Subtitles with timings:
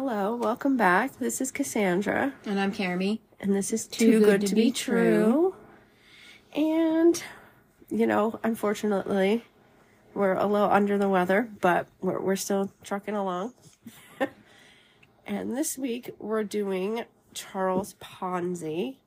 [0.00, 1.18] Hello, welcome back.
[1.18, 3.18] This is Cassandra, And I'm Carmi.
[3.40, 5.56] and this is Too, Good, to, be, true.
[6.54, 7.20] And,
[7.90, 9.44] you know, unfortunately,
[10.14, 13.54] we're a little under the weather, but we're, we're still trucking along.
[15.26, 17.02] and this week we're doing
[17.34, 18.98] Charles Ponzi.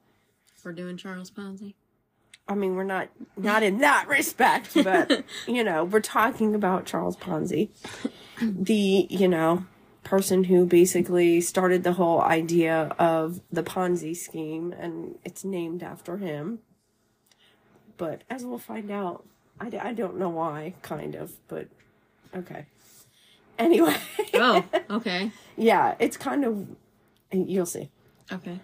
[0.66, 1.73] We're doing Charles Ponzi.
[2.50, 7.16] I mean, we're not not in that respect, but you know, we're talking about Charles
[7.16, 7.70] Ponzi,
[8.42, 9.64] the you know
[10.04, 16.18] person who basically started the whole idea of the Ponzi scheme, and it's named after
[16.18, 16.59] him.
[17.98, 19.26] But as we'll find out,
[19.59, 21.68] I, d- I don't know why, kind of, but
[22.36, 22.66] okay.
[23.59, 23.95] Anyway,
[24.34, 25.32] Oh, okay.
[25.56, 26.68] yeah, it's kind of
[27.31, 27.90] you'll see.
[28.31, 28.59] Okay.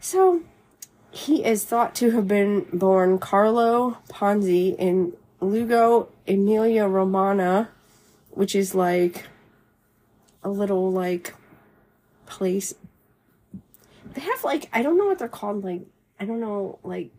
[0.00, 0.42] So,
[1.10, 7.70] he is thought to have been born Carlo Ponzi in Lugo, Emilia Romagna,
[8.30, 9.24] which is like
[10.44, 11.34] a little like
[12.26, 12.74] place.
[14.12, 15.64] They have like I don't know what they're called.
[15.64, 15.82] Like
[16.20, 17.10] I don't know like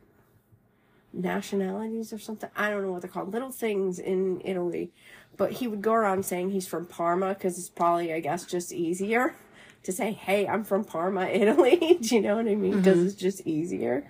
[1.11, 2.49] nationalities or something.
[2.55, 3.33] I don't know what they're called.
[3.33, 4.91] Little things in Italy.
[5.37, 8.71] But he would go around saying he's from Parma because it's probably I guess just
[8.71, 9.35] easier
[9.83, 12.77] to say, "Hey, I'm from Parma, Italy." Do you know what I mean?
[12.77, 14.09] Because it's just easier.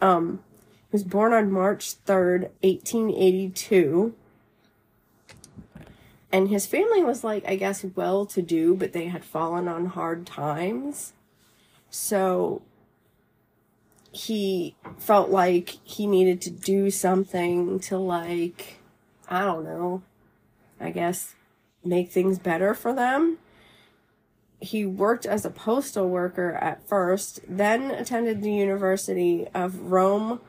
[0.00, 0.42] Um,
[0.90, 4.14] he was born on March third, eighteen eighty-two,
[6.32, 11.12] and his family was like, I guess, well-to-do, but they had fallen on hard times,
[11.88, 12.62] so
[14.12, 18.80] he felt like he needed to do something to like,
[19.28, 20.02] I don't know,
[20.80, 21.34] I guess,
[21.84, 23.38] make things better for them.
[24.60, 30.40] He worked as a postal worker at first, then attended the University of Rome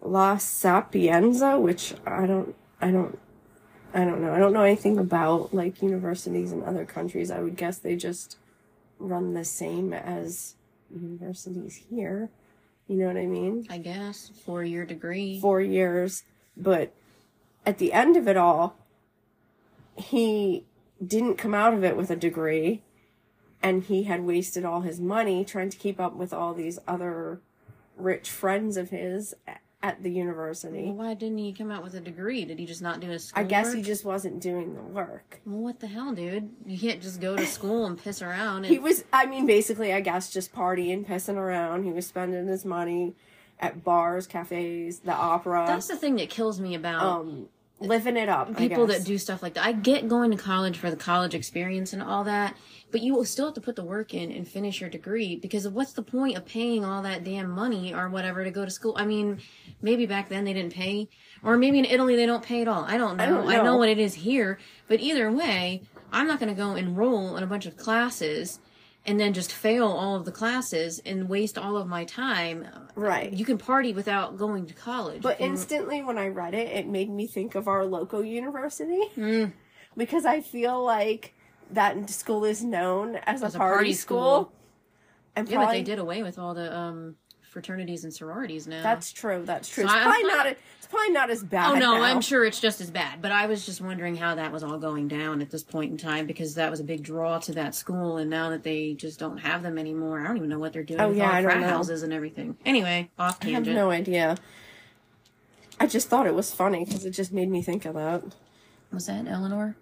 [0.00, 3.18] La Sapienza, which I don't I don't
[3.94, 4.32] I don't know.
[4.32, 7.30] I don't know anything about like universities in other countries.
[7.30, 8.36] I would guess they just
[8.98, 10.54] run the same as
[10.90, 12.30] universities here.
[12.88, 13.66] You know what I mean?
[13.70, 14.30] I guess.
[14.44, 15.40] Four year degree.
[15.40, 16.24] four years,
[16.56, 16.92] but
[17.64, 18.76] at the end of it all,
[19.96, 20.64] he
[21.04, 22.82] didn't come out of it with a degree,
[23.62, 27.40] and he had wasted all his money trying to keep up with all these other
[27.96, 29.34] rich friends of his
[29.86, 30.84] at the university.
[30.84, 32.44] Well, why didn't he come out with a degree?
[32.44, 33.48] Did he just not do his I school?
[33.48, 35.40] guess he just wasn't doing the work.
[35.46, 36.50] Well, what the hell, dude?
[36.66, 38.64] You can't just go to school and piss around.
[38.64, 38.66] And...
[38.66, 41.84] He was, I mean, basically, I guess, just partying, pissing around.
[41.84, 43.14] He was spending his money
[43.60, 47.48] at bars, cafes, the opera, That's the thing that kills me about um,
[47.78, 48.56] living it up.
[48.56, 49.66] People that do stuff like that.
[49.66, 52.56] I get going to college for the college experience and all that,
[52.90, 55.66] but you will still have to put the work in and finish your degree because
[55.66, 58.70] of what's the point of paying all that damn money or whatever to go to
[58.70, 58.94] school?
[58.96, 59.40] I mean,
[59.82, 61.08] maybe back then they didn't pay,
[61.42, 62.84] or maybe in Italy they don't pay at all.
[62.84, 63.22] I don't know.
[63.22, 63.64] I, don't know.
[63.64, 63.76] know.
[63.76, 65.82] what it is here, but either way,
[66.12, 68.58] I'm not going to go enroll in a bunch of classes
[69.06, 72.66] and then just fail all of the classes and waste all of my time.
[72.94, 73.32] Right.
[73.32, 75.22] You can party without going to college.
[75.22, 79.00] But And- instantly, when I read it, it made me think of our local university
[79.16, 79.52] Mm.
[79.96, 81.34] because I feel like
[81.70, 84.18] that school is known as a, As a party, party school.
[84.44, 84.52] school.
[85.36, 87.16] And yeah, but they did away with all the um,
[87.56, 88.82] fraternities and sororities now.
[88.82, 89.42] That's true.
[89.46, 89.84] That's true.
[89.84, 90.46] So it's I- probably I- not.
[90.46, 91.70] It's probably not as bad.
[91.70, 92.02] Oh no, now.
[92.02, 93.22] I'm sure it's just as bad.
[93.22, 95.96] But I was just wondering how that was all going down at this point in
[95.96, 99.18] time because that was a big draw to that school, and now that they just
[99.18, 101.32] don't have them anymore, I don't even know what they're doing Oh, with yeah, all
[101.32, 101.68] I the frat know.
[101.68, 102.58] houses and everything.
[102.66, 104.36] Anyway, off I have no idea.
[105.80, 108.22] I just thought it was funny because it just made me think of that.
[108.92, 109.76] Was that Eleanor?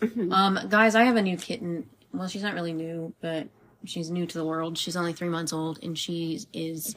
[0.00, 0.32] Mm-hmm.
[0.32, 1.88] um, guys, I have a new kitten.
[2.12, 3.46] Well, she's not really new, but
[3.86, 4.76] she's new to the world.
[4.78, 6.94] She's only three months old, and she is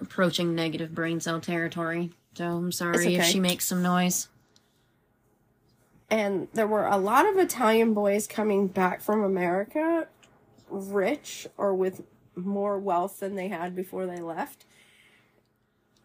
[0.00, 2.10] approaching negative brain cell territory.
[2.34, 4.28] So I'm sorry if she makes some noise.
[6.10, 10.06] and there were a lot of Italian boys coming back from America,
[10.68, 12.02] rich or with
[12.34, 14.64] more wealth than they had before they left.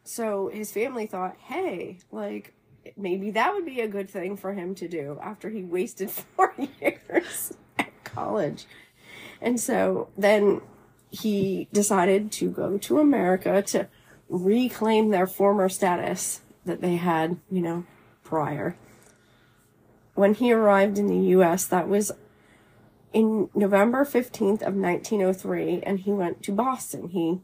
[0.04, 2.54] So his family thought, hey, like
[2.96, 6.54] maybe that would be a good thing for him to do after he wasted four
[6.82, 8.66] years at college.
[9.42, 10.62] And so then
[11.10, 13.88] he decided to go to America to
[14.30, 17.86] reclaim their former status that they had, you know,
[18.24, 18.76] prior
[20.18, 22.12] when he arrived in the US, that was
[23.14, 27.10] in November 15th of 1903, and he went to Boston.
[27.10, 27.42] He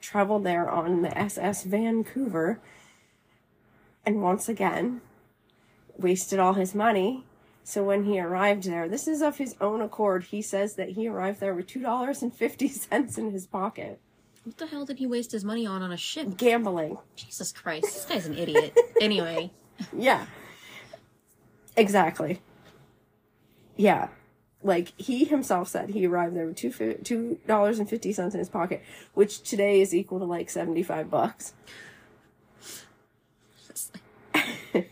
[0.00, 2.60] traveled there on the SS Vancouver,
[4.06, 5.02] and once again,
[5.98, 7.26] wasted all his money.
[7.68, 10.24] So when he arrived there, this is of his own accord.
[10.24, 14.00] He says that he arrived there with $2.50 in his pocket.
[14.44, 16.38] What the hell did he waste his money on on a ship?
[16.38, 16.96] Gambling.
[17.14, 18.74] Jesus Christ, this guy's an idiot.
[19.02, 19.50] anyway,
[19.92, 20.24] Yeah.
[21.76, 22.40] Exactly.
[23.76, 24.08] Yeah.
[24.62, 26.72] like he himself said he arrived there with two
[27.04, 28.82] two dollars and fifty cents in his pocket,
[29.12, 31.52] which today is equal to like seventy five bucks.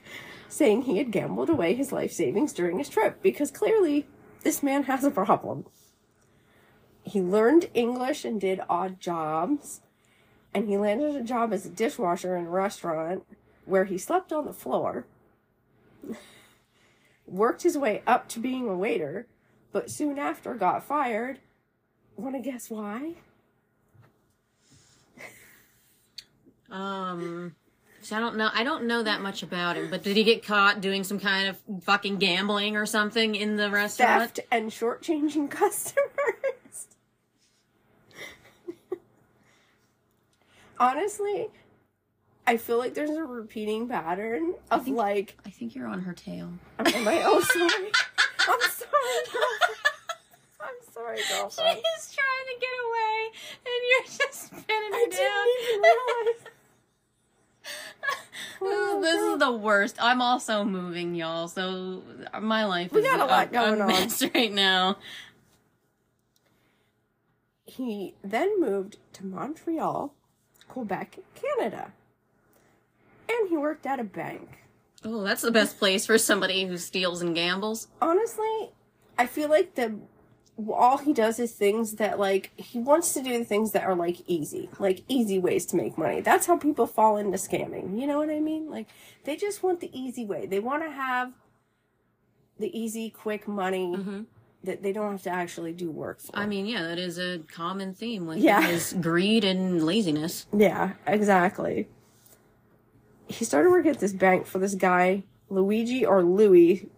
[0.56, 4.06] Saying he had gambled away his life savings during his trip because clearly
[4.42, 5.66] this man has a problem.
[7.02, 9.82] He learned English and did odd jobs,
[10.54, 13.24] and he landed a job as a dishwasher in a restaurant
[13.66, 15.04] where he slept on the floor.
[17.26, 19.26] Worked his way up to being a waiter
[19.72, 21.38] but soon after got fired.
[22.16, 23.12] Want to guess why?
[26.70, 27.54] um,
[28.06, 28.48] so I don't know.
[28.54, 31.48] I don't know that much about him, but did he get caught doing some kind
[31.48, 34.20] of fucking gambling or something in the restaurant?
[34.36, 36.86] Theft and shortchanging customers.
[40.78, 41.48] Honestly,
[42.46, 46.12] I feel like there's a repeating pattern of think- like, I think you're on her
[46.12, 46.52] tail.
[46.78, 47.22] am I?
[47.24, 47.90] Oh, sorry.
[48.48, 49.40] I'm sorry.
[50.60, 51.78] I'm sorry, girlfriend.
[51.78, 53.30] She's trying to get away,
[53.64, 56.55] and you're just spinning I her didn't even realize.
[58.60, 59.96] Oh, this, is, this is the worst.
[60.00, 61.46] I'm also moving, y'all.
[61.48, 62.02] So
[62.40, 63.88] my life We is got a lot going a on.
[63.88, 64.96] mess right now.
[67.66, 70.14] He then moved to Montreal,
[70.68, 71.92] Quebec, Canada.
[73.28, 74.60] And he worked at a bank.
[75.04, 77.88] Oh, that's the best place for somebody who steals and gambles.
[78.00, 78.70] Honestly,
[79.18, 79.96] I feel like the
[80.72, 83.94] all he does is things that like he wants to do the things that are
[83.94, 86.20] like easy, like easy ways to make money.
[86.20, 88.00] That's how people fall into scamming.
[88.00, 88.70] You know what I mean?
[88.70, 88.88] Like
[89.24, 90.46] they just want the easy way.
[90.46, 91.32] They want to have
[92.58, 94.22] the easy, quick money mm-hmm.
[94.64, 96.34] that they don't have to actually do work for.
[96.34, 98.66] I mean, yeah, that is a common theme with Yeah.
[98.66, 100.46] is greed and laziness.
[100.56, 101.88] Yeah, exactly.
[103.28, 106.88] He started working at this bank for this guy, Luigi or Louis.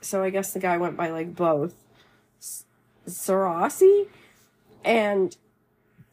[0.00, 1.74] So I guess the guy went by like both.
[3.06, 4.08] Zarossi.
[4.84, 5.36] And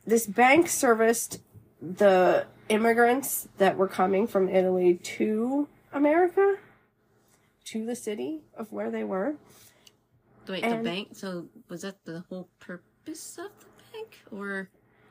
[0.06, 1.42] this bank serviced
[1.82, 6.58] the immigrants that were coming from Italy to America,
[7.66, 9.36] to the city of where they were.
[10.48, 11.10] Wait, And- the bank.
[11.14, 14.70] So was that the whole purpose of the bank, or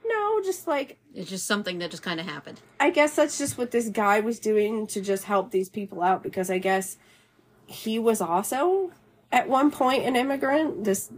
[0.08, 2.60] No, just like it's just something that just kind of happened?
[2.78, 6.22] I guess that's just what this guy was doing to just help these people out
[6.22, 6.96] because I guess
[7.66, 8.92] he was also
[9.32, 11.11] at one point an immigrant, this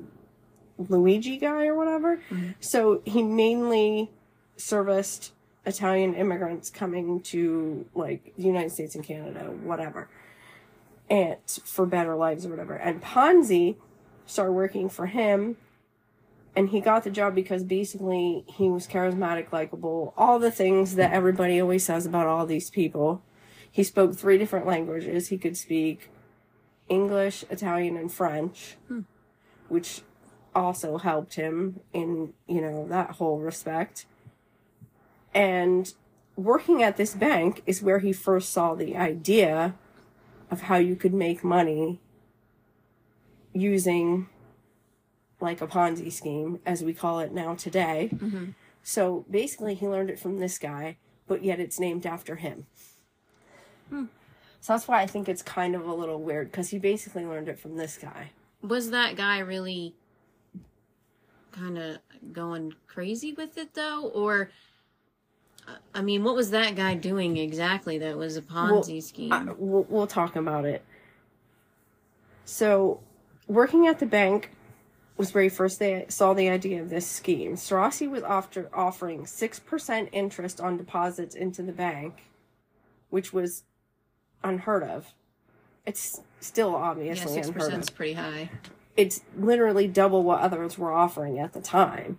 [0.79, 2.17] Luigi guy or whatever.
[2.31, 2.51] Mm-hmm.
[2.61, 4.11] So he mainly
[4.57, 5.33] serviced
[5.67, 10.09] Italian immigrants coming to like the United States and Canada, whatever.
[11.11, 12.75] And for better lives or whatever.
[12.75, 13.77] And Ponzi
[14.27, 15.57] started working for him
[16.59, 21.13] and he got the job because basically he was charismatic, likable, all the things that
[21.13, 23.23] everybody always says about all these people.
[23.71, 25.29] He spoke three different languages.
[25.29, 26.11] He could speak
[26.89, 29.01] English, Italian, and French, hmm.
[29.69, 30.03] which
[30.55, 34.07] also helped him in, you know, that whole respect.
[35.35, 35.93] And
[36.37, 39.75] working at this bank is where he first saw the idea
[40.51, 42.01] of how you could make money
[43.53, 44.29] using
[45.41, 48.11] like a Ponzi scheme, as we call it now today.
[48.13, 48.51] Mm-hmm.
[48.83, 50.97] So basically, he learned it from this guy,
[51.27, 52.67] but yet it's named after him.
[53.91, 54.07] Hmm.
[54.61, 57.49] So that's why I think it's kind of a little weird because he basically learned
[57.49, 58.31] it from this guy.
[58.63, 59.95] Was that guy really
[61.53, 61.99] kind of
[62.33, 64.51] going crazy with it though, or?
[65.95, 69.33] I mean, what was that guy doing exactly that was a Ponzi scheme?
[69.33, 70.83] I- we'll, we'll talk about it.
[72.47, 73.01] So,
[73.47, 74.51] working at the bank
[75.19, 77.55] was where he first they saw the idea of this scheme.
[77.57, 82.23] Strassi was after offering 6% interest on deposits into the bank,
[83.11, 83.65] which was
[84.43, 85.15] unheard of.
[85.87, 87.95] It's still obviously yeah, six of.
[87.95, 88.51] pretty high.
[88.97, 92.19] It's literally double what others were offering at the time.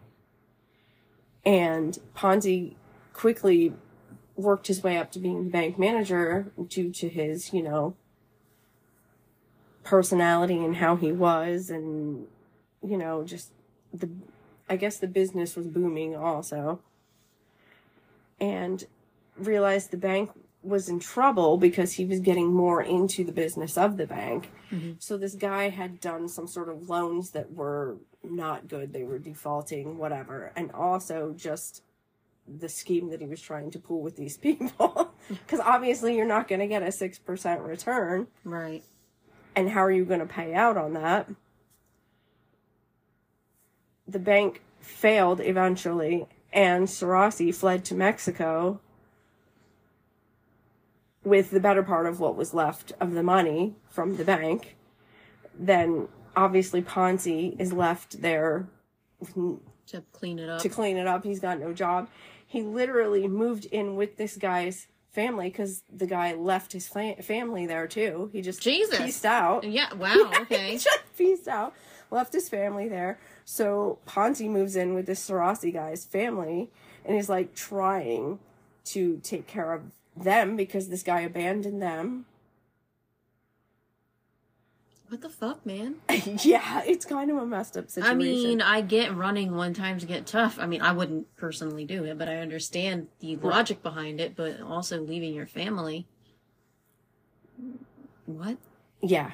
[1.45, 2.75] And Ponzi
[3.13, 3.73] quickly
[4.35, 7.95] worked his way up to being the bank manager due to his, you know,
[9.83, 12.27] personality and how he was and
[12.81, 13.51] you know, just
[13.93, 14.09] the
[14.69, 16.79] I guess the business was booming also.
[18.39, 18.85] And
[19.38, 23.97] realized the bank was in trouble because he was getting more into the business of
[23.97, 24.51] the bank.
[24.71, 24.93] Mm-hmm.
[24.99, 28.91] So this guy had done some sort of loans that were not good.
[28.91, 30.51] They were defaulting, whatever.
[30.55, 31.83] And also just
[32.47, 35.13] the scheme that he was trying to pull with these people.
[35.27, 38.25] Because obviously you're not going to get a 6% return.
[38.43, 38.83] Right.
[39.55, 41.29] And how are you going to pay out on that?
[44.07, 48.79] The bank failed eventually, and Zarossi fled to Mexico
[51.29, 54.75] with the better part of what was left of the money from the bank.
[55.57, 58.67] Then obviously Ponzi is left there
[59.88, 60.62] To clean it up.
[60.62, 61.24] to clean it up.
[61.24, 62.09] He's got no job.
[62.45, 67.65] He literally moved in with this guy's family because the guy left his fa- family
[67.65, 68.29] there too.
[68.31, 68.98] He just Jesus.
[68.98, 69.63] pieced out.
[69.63, 70.74] yeah, wow, okay.
[70.77, 71.74] just pieced out.
[72.12, 73.19] Left his family there.
[73.45, 76.71] So Ponzi moves in with this Zarossi guy's family
[77.05, 78.39] and is like trying
[78.86, 79.83] to take care of
[80.23, 82.25] them because this guy abandoned them.
[85.09, 85.95] What the fuck, man?
[86.43, 88.11] yeah, it's kind of a messed up situation.
[88.11, 90.59] I mean, I get running when times get tough.
[90.59, 94.61] I mean, I wouldn't personally do it, but I understand the logic behind it, but
[94.61, 96.07] also leaving your family.
[98.27, 98.57] What?
[99.01, 99.31] Yeah.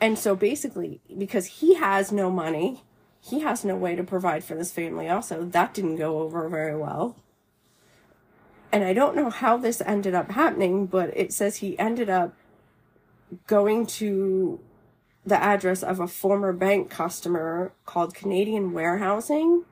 [0.00, 2.82] And so basically, because he has no money,
[3.20, 5.44] he has no way to provide for this family, also.
[5.44, 7.16] That didn't go over very well.
[8.74, 12.34] And I don't know how this ended up happening, but it says he ended up
[13.46, 14.58] going to
[15.24, 19.64] the address of a former bank customer called Canadian Warehousing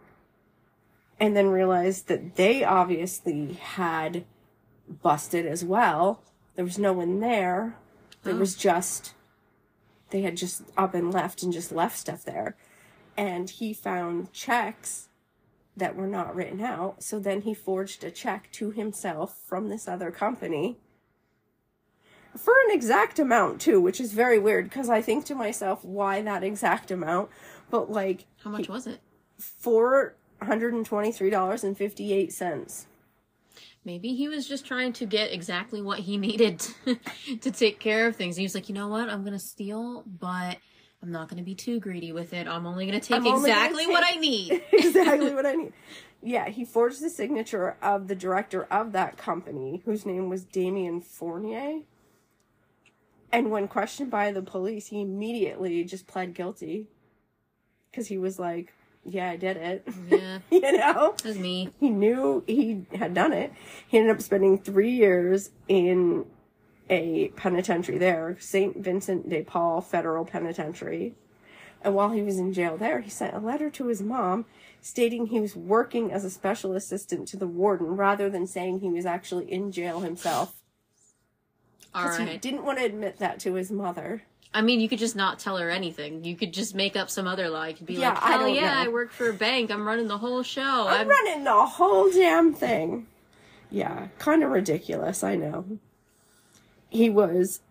[1.18, 4.24] and then realized that they obviously had
[5.02, 6.22] busted as well.
[6.54, 7.74] There was no one there.
[8.22, 8.38] There Oh.
[8.38, 9.14] was just
[10.10, 12.54] they had just up and left and just left stuff there.
[13.16, 15.08] And he found checks
[15.76, 17.02] that were not written out.
[17.02, 20.78] So then he forged a check to himself from this other company
[22.36, 26.22] for an exact amount too, which is very weird because I think to myself, why
[26.22, 27.30] that exact amount?
[27.70, 29.00] But like How much was it?
[29.38, 32.86] four hundred and twenty three dollars and fifty eight cents.
[33.84, 36.98] Maybe he was just trying to get exactly what he needed to,
[37.40, 38.36] to take care of things.
[38.36, 39.08] He was like, you know what?
[39.08, 40.58] I'm going to steal, but
[41.02, 42.46] I'm not going to be too greedy with it.
[42.46, 44.62] I'm only going to take exactly what I need.
[44.72, 45.72] exactly what I need.
[46.22, 51.00] Yeah, he forged the signature of the director of that company, whose name was Damien
[51.00, 51.80] Fournier.
[53.32, 56.86] And when questioned by the police, he immediately just pled guilty.
[57.90, 58.72] Because he was like,
[59.04, 59.88] yeah, I did it.
[60.08, 61.14] yeah, you know?
[61.22, 61.70] that's me.
[61.80, 63.52] He knew he had done it.
[63.88, 66.26] He ended up spending three years in
[66.92, 68.76] a penitentiary there, St.
[68.76, 71.14] Vincent de Paul Federal Penitentiary.
[71.80, 74.44] And while he was in jail there, he sent a letter to his mom
[74.82, 78.90] stating he was working as a special assistant to the warden rather than saying he
[78.90, 80.54] was actually in jail himself.
[81.94, 84.22] All 'Cause He didn't want to admit that to his mother.
[84.54, 86.24] I mean, you could just not tell her anything.
[86.24, 87.68] You could just make up some other lie.
[87.68, 88.80] You could be Yeah, like, I hell don't yeah, know.
[88.82, 89.70] I work for a bank.
[89.70, 90.86] I'm running the whole show.
[90.88, 93.06] I'm running the whole damn thing.
[93.70, 95.64] Yeah, kind of ridiculous, I know.
[96.92, 97.62] He was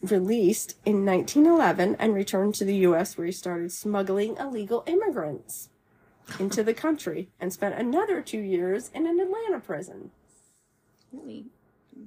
[0.00, 5.70] released in 1911 and returned to the U.S., where he started smuggling illegal immigrants
[6.38, 10.12] into the country and spent another two years in an Atlanta prison.
[11.12, 11.46] Really?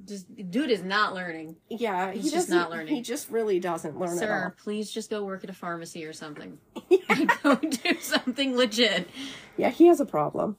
[0.07, 1.57] Just, dude is not learning.
[1.69, 2.95] Yeah, He's he just not learning.
[2.95, 4.49] He just really doesn't learn at all.
[4.49, 6.57] Sir, please just go work at a pharmacy or something.
[7.43, 9.09] go do something legit.
[9.57, 10.55] Yeah, he has a problem.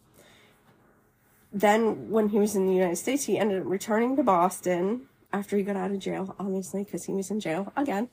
[1.50, 5.56] Then, when he was in the United States, he ended up returning to Boston after
[5.56, 8.08] he got out of jail, obviously, because he was in jail again.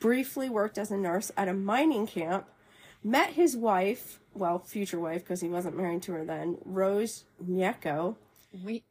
[0.00, 2.48] Briefly worked as a nurse at a mining camp.
[3.04, 8.16] Met his wife, well, future wife, because he wasn't married to her then, Rose Gnecco.
[8.64, 8.84] Wait.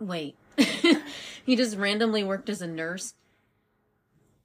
[0.00, 0.36] Wait.
[1.44, 3.14] he just randomly worked as a nurse.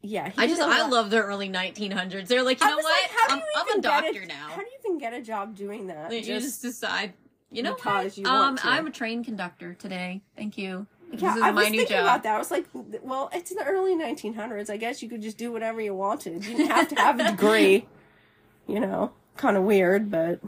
[0.01, 2.27] Yeah, he I just, I love the early 1900s.
[2.27, 2.83] They're like, you I know what?
[2.83, 4.50] like, how do I'm, you I'm even a doctor a, now.
[4.50, 6.12] How do you even get a job doing that?
[6.12, 7.13] you just decide,
[7.50, 8.17] you know because what?
[8.17, 8.60] you um.
[8.63, 10.22] I'm a train conductor today.
[10.36, 10.88] Thank you.
[11.17, 12.01] Yeah, I was thinking job.
[12.05, 12.36] about that.
[12.36, 14.70] I was like, well, it's in the early 1900s.
[14.70, 16.43] I guess you could just do whatever you wanted.
[16.46, 17.88] You didn't have to have a degree.
[18.65, 20.39] You know, kind of weird, but.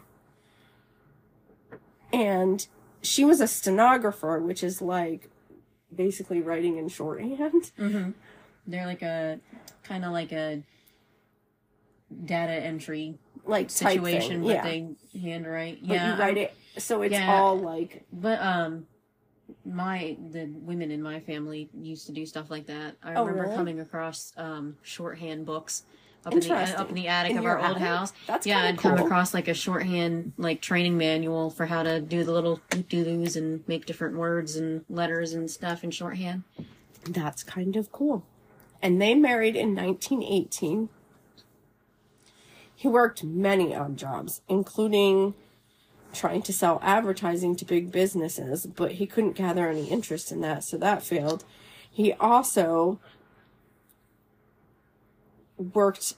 [2.14, 2.66] And
[3.02, 5.30] she was a stenographer, which is like
[5.94, 7.72] basically writing in shorthand.
[7.78, 8.12] Mm-hmm.
[8.68, 9.40] They're like a
[9.84, 10.64] kind of like a
[12.24, 14.44] data entry Like situation, thing.
[14.44, 14.64] but yeah.
[14.64, 15.82] they handwrite.
[15.86, 17.36] but yeah, you write it, so it's Yeah.
[17.42, 18.88] all like But um,
[19.66, 22.96] my the women in my family used to do stuff like that.
[23.04, 23.56] I Oh, remember really?
[23.56, 25.84] coming across um shorthand books
[26.25, 27.84] up in the up in the attic In of our old attic?
[27.84, 28.14] house.
[28.25, 32.24] That's yeah, I'd come across like a shorthand like training manual for how to do
[32.24, 32.60] the little
[32.90, 36.44] doos and make different words and letters and stuff in shorthand.
[37.08, 38.25] That's kind of cool.
[38.82, 40.90] And they married in 1918.
[42.75, 45.34] He worked many odd jobs, including
[46.16, 50.64] trying to sell advertising to big businesses, but he couldn't gather any interest in that,
[50.64, 51.44] so that failed.
[51.90, 53.00] He also
[55.58, 56.16] worked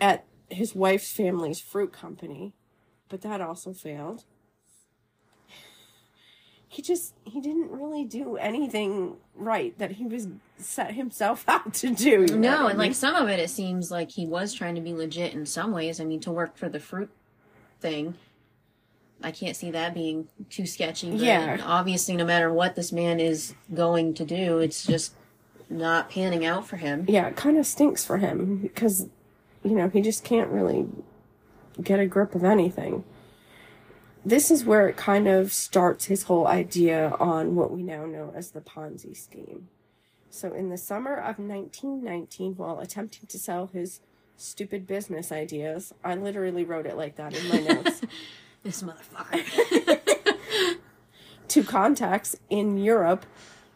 [0.00, 2.54] at his wife's family's fruit company,
[3.08, 4.24] but that also failed.
[6.68, 11.90] He just he didn't really do anything right that he was set himself out to
[11.90, 12.22] do.
[12.22, 14.80] you know No, and like some of it, it seems like he was trying to
[14.80, 16.00] be legit in some ways.
[16.00, 17.10] I mean, to work for the fruit
[17.80, 18.14] thing,
[19.22, 21.10] I can't see that being too sketchy.
[21.10, 21.60] But Yeah.
[21.64, 25.14] Obviously, no matter what this man is going to do, it's just
[25.68, 27.04] not panning out for him.
[27.08, 29.08] yeah, it kind of stinks for him because
[29.64, 30.86] you know he just can't really
[31.82, 33.04] get a grip of anything.
[34.24, 38.32] This is where it kind of starts his whole idea on what we now know
[38.34, 39.68] as the Ponzi scheme.
[40.30, 44.00] So, in the summer of 1919, while attempting to sell his
[44.36, 48.02] stupid business ideas, I literally wrote it like that in my notes.
[48.66, 50.00] This motherfucker.
[51.48, 53.24] to contacts in Europe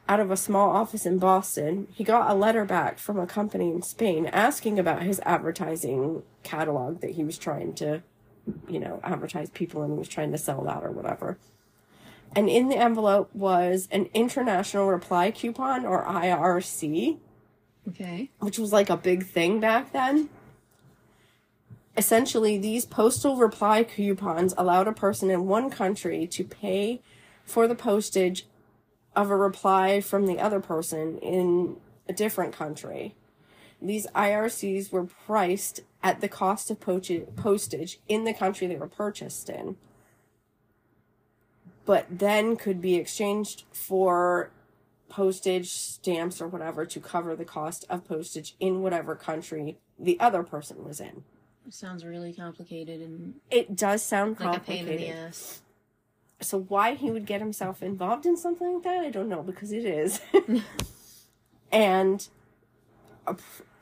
[0.08, 3.70] out of a small office in Boston, he got a letter back from a company
[3.70, 8.02] in Spain asking about his advertising catalog that he was trying to,
[8.68, 11.38] you know, advertise people and he was trying to sell that or whatever.
[12.34, 17.16] And in the envelope was an international reply coupon or IRC,
[17.90, 18.30] okay.
[18.40, 20.30] which was like a big thing back then.
[21.96, 27.02] Essentially, these postal reply coupons allowed a person in one country to pay
[27.44, 28.46] for the postage
[29.16, 31.76] of a reply from the other person in
[32.08, 33.14] a different country.
[33.82, 39.50] These IRCs were priced at the cost of postage in the country they were purchased
[39.50, 39.76] in,
[41.84, 44.50] but then could be exchanged for
[45.08, 50.42] postage stamps or whatever to cover the cost of postage in whatever country the other
[50.44, 51.24] person was in.
[51.68, 55.16] Sounds really complicated and It does sound like a pain in the complicated.
[55.28, 55.62] ass.
[56.40, 59.70] So why he would get himself involved in something like that, I don't know because
[59.72, 60.20] it is.
[61.72, 62.26] and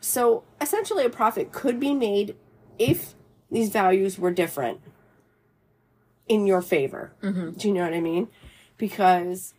[0.00, 2.36] so essentially a profit could be made
[2.78, 3.14] if
[3.50, 4.80] these values were different
[6.28, 7.12] in your favor.
[7.22, 7.52] Mm-hmm.
[7.52, 8.28] Do you know what I mean?
[8.76, 9.54] Because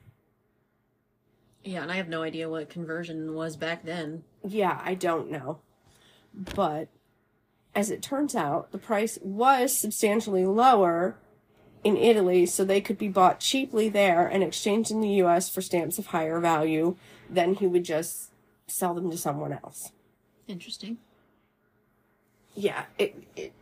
[1.64, 4.24] Yeah, and I have no idea what conversion was back then.
[4.48, 5.60] Yeah, I don't know.
[6.54, 6.90] But
[7.80, 11.16] as it turns out, the price was substantially lower
[11.82, 15.62] in Italy, so they could be bought cheaply there and exchanged in the US for
[15.62, 16.98] stamps of higher value.
[17.30, 18.32] Then he would just
[18.68, 19.94] sell them to someone else.
[20.46, 20.98] Interesting.
[22.54, 23.54] Yeah, it, it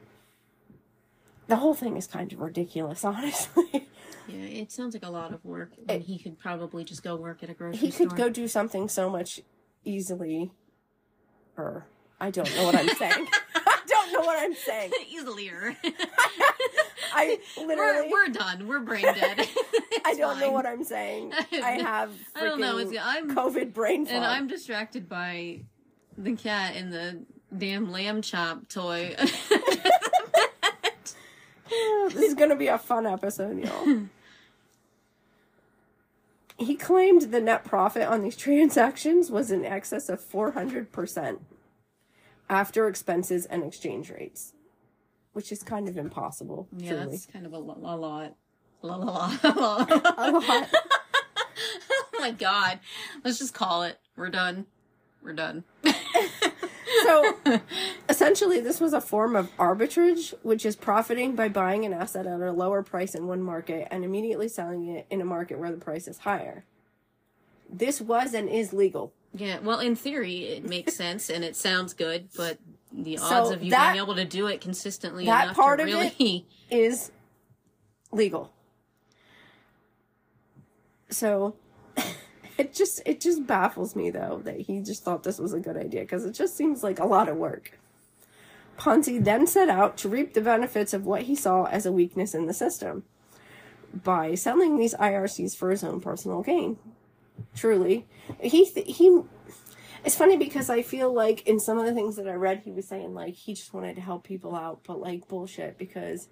[1.45, 3.87] the whole thing is kind of ridiculous, honestly.
[4.27, 7.43] Yeah, it sounds like a lot of work, and he could probably just go work
[7.43, 8.05] at a grocery he store.
[8.05, 9.41] He could go do something so much
[9.85, 10.49] easily
[11.55, 11.85] or
[12.19, 13.27] I don't know what I'm saying.
[14.07, 14.91] I don't know what I'm saying.
[15.11, 15.75] easilier.
[17.13, 18.67] I literally we're, we're done.
[18.67, 19.47] We're brain dead.
[20.05, 21.33] I don't know what I'm saying.
[21.33, 22.77] I have I don't know.
[22.77, 24.15] It's, I'm COVID brain fog.
[24.15, 25.61] And I'm distracted by
[26.17, 27.23] the cat and the
[27.55, 29.15] damn lamb chop toy.
[32.09, 34.03] this is going to be a fun episode, y'all.
[36.57, 41.39] he claimed the net profit on these transactions was in excess of 400%
[42.49, 44.53] after expenses and exchange rates,
[45.33, 46.67] which is kind of impossible.
[46.77, 47.05] yeah, truly.
[47.05, 48.35] that's kind of a, lo- a lot.
[48.81, 50.07] La la la la.
[50.17, 50.69] a lot.
[52.13, 52.79] oh my god.
[53.23, 53.99] Let's just call it.
[54.15, 54.65] We're done.
[55.23, 55.63] We're done.
[57.03, 57.35] So
[58.09, 62.41] essentially, this was a form of arbitrage, which is profiting by buying an asset at
[62.41, 65.77] a lower price in one market and immediately selling it in a market where the
[65.77, 66.65] price is higher.
[67.69, 69.13] This was and is legal.
[69.33, 72.57] Yeah, well, in theory, it makes sense and it sounds good, but
[72.91, 75.79] the So odds of you that- being able to do it consistently that enough part
[75.79, 77.11] to of really Is
[78.11, 78.51] legal.
[81.09, 81.55] So
[82.57, 85.77] it just it just baffles me though that he just thought this was a good
[85.77, 87.79] idea because it just seems like a lot of work.
[88.77, 92.35] Ponzi then set out to reap the benefits of what he saw as a weakness
[92.35, 93.03] in the system
[94.03, 96.77] by selling these IRCs for his own personal gain.
[97.55, 98.07] Truly,
[98.39, 99.21] he th- he.
[100.05, 102.71] It's funny because I feel like in some of the things that I read, he
[102.71, 106.29] was saying like he just wanted to help people out, but like bullshit because,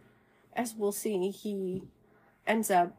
[0.54, 1.84] as we'll see, he
[2.48, 2.96] ends up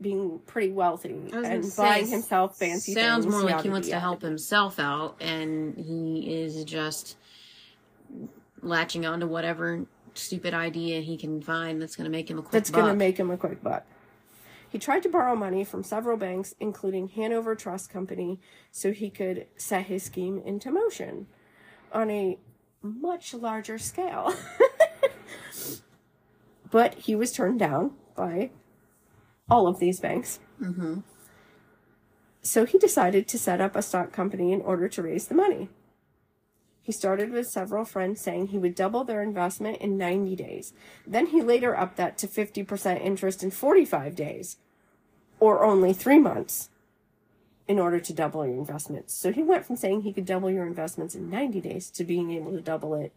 [0.00, 3.06] being pretty wealthy I was gonna and say, buying himself fancy things.
[3.06, 3.34] sounds things.
[3.34, 7.16] more like he wants to help himself out and he is just
[8.62, 12.42] latching on to whatever stupid idea he can find that's going to make him a
[12.42, 13.84] quick that's going to make him a quick buck.
[14.70, 19.46] He tried to borrow money from several banks, including Hanover Trust Company, so he could
[19.56, 21.26] set his scheme into motion
[21.92, 22.38] on a
[22.80, 24.32] much larger scale.
[26.70, 28.50] but he was turned down by
[29.50, 30.38] all of these banks.
[30.60, 31.02] Mhm.
[32.42, 35.68] So he decided to set up a stock company in order to raise the money.
[36.82, 40.72] He started with several friends saying he would double their investment in 90 days.
[41.06, 44.56] Then he later upped that to 50% interest in 45 days.
[45.38, 46.68] or only three months
[47.66, 49.14] in order to double your investments.
[49.14, 52.30] So he went from saying he could double your investments in 90 days to being
[52.32, 53.12] able to double it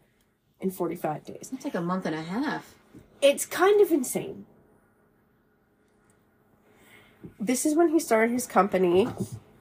[0.61, 1.49] in 45 days.
[1.51, 2.75] It's like a month and a half.
[3.21, 4.45] It's kind of insane.
[7.39, 9.09] This is when he started his company,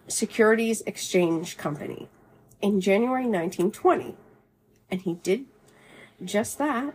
[0.06, 2.08] Securities Exchange Company,
[2.62, 4.14] in January 1920.
[4.90, 5.46] And he did
[6.24, 6.94] just that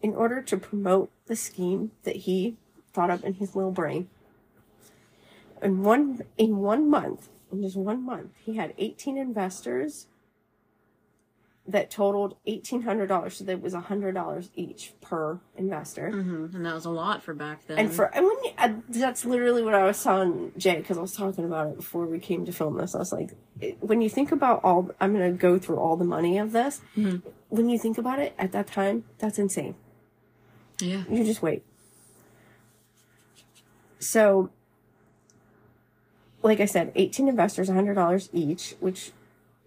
[0.00, 2.56] in order to promote the scheme that he
[2.92, 4.08] thought up in his little brain.
[5.62, 10.08] In one in one month, in just one month, he had 18 investors
[11.66, 13.32] that totaled $1,800.
[13.32, 16.10] So that was $100 each per investor.
[16.10, 17.78] hmm And that was a lot for back then.
[17.78, 21.00] And for and when you, uh, that's literally what I was telling Jay because I
[21.02, 22.94] was talking about it before we came to film this.
[22.96, 26.04] I was like, it, when you think about all, I'm gonna go through all the
[26.04, 26.80] money of this.
[27.48, 29.76] When you think about it, at that time, that's insane.
[30.80, 31.04] yeah.
[31.08, 31.62] You just wait.
[34.00, 34.50] So,
[36.42, 39.12] like I said, 18 investors, $100 each, which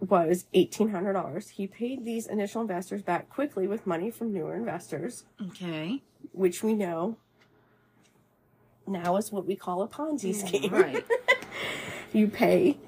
[0.00, 1.50] was $1,800.
[1.50, 6.02] He paid these initial investors back quickly with money from newer investors, Okay.
[6.32, 7.16] which we know
[8.86, 10.72] now is what we call a Ponzi mm, scheme.
[10.72, 11.04] Right.
[12.12, 12.78] You pay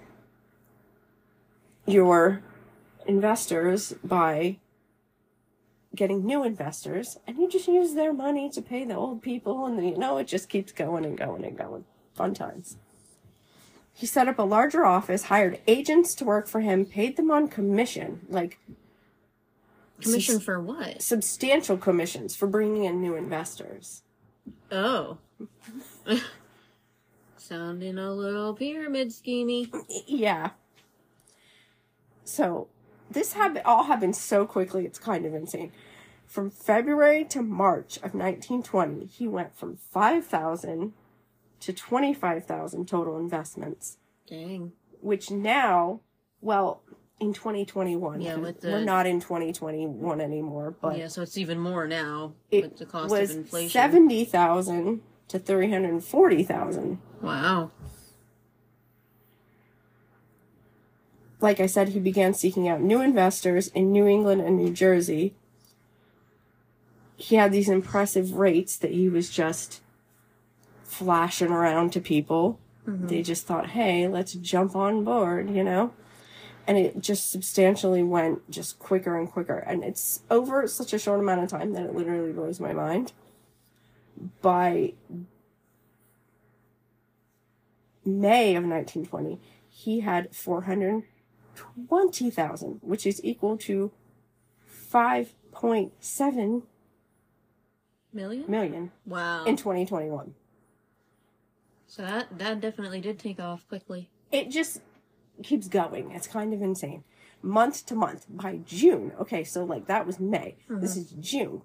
[1.86, 2.40] your
[3.06, 4.58] investors by
[5.94, 9.84] getting new investors and you just use their money to pay the old people and
[9.86, 12.76] you know it just keeps going and going and going fun times
[13.98, 17.48] he set up a larger office hired agents to work for him paid them on
[17.48, 18.58] commission like
[20.00, 21.02] Commission for what?
[21.02, 24.02] substantial commissions for bringing in new investors
[24.70, 25.18] Oh.
[27.36, 29.68] Sounding a little pyramid schemey.
[30.06, 30.50] yeah
[32.24, 32.68] so
[33.10, 35.72] this happened all happened so quickly it's kind of insane
[36.26, 40.92] from february to march of 1920 he went from 5000
[41.60, 44.72] to 25000 total investments Dang.
[45.00, 46.00] which now
[46.40, 46.82] well
[47.20, 51.86] in 2021 Yeah, with we're not in 2021 anymore but Yeah, so it's even more
[51.86, 53.70] now it with the cost was of inflation.
[53.70, 57.70] 70000 to 340000 Wow.
[61.40, 65.34] like I said, he began seeking out new investors in New England and New Jersey.
[67.16, 69.80] He had these impressive rates that he was just
[70.98, 72.58] flashing around to people.
[72.86, 73.06] Mm-hmm.
[73.06, 75.92] They just thought, hey, let's jump on board, you know?
[76.66, 79.58] And it just substantially went just quicker and quicker.
[79.58, 83.12] And it's over such a short amount of time that it literally blows my mind.
[84.42, 84.94] By
[88.04, 93.92] May of 1920, he had 420,000, which is equal to
[94.92, 96.62] 5.7
[98.12, 98.50] Million?
[98.50, 99.44] million Wow.
[99.44, 100.34] in 2021.
[101.88, 104.10] So that that definitely did take off quickly.
[104.30, 104.82] It just
[105.42, 106.12] keeps going.
[106.12, 107.02] It's kind of insane.
[107.42, 108.26] Month to month.
[108.28, 110.56] By June, okay, so like that was May.
[110.68, 111.20] This mm-hmm.
[111.20, 111.62] is June.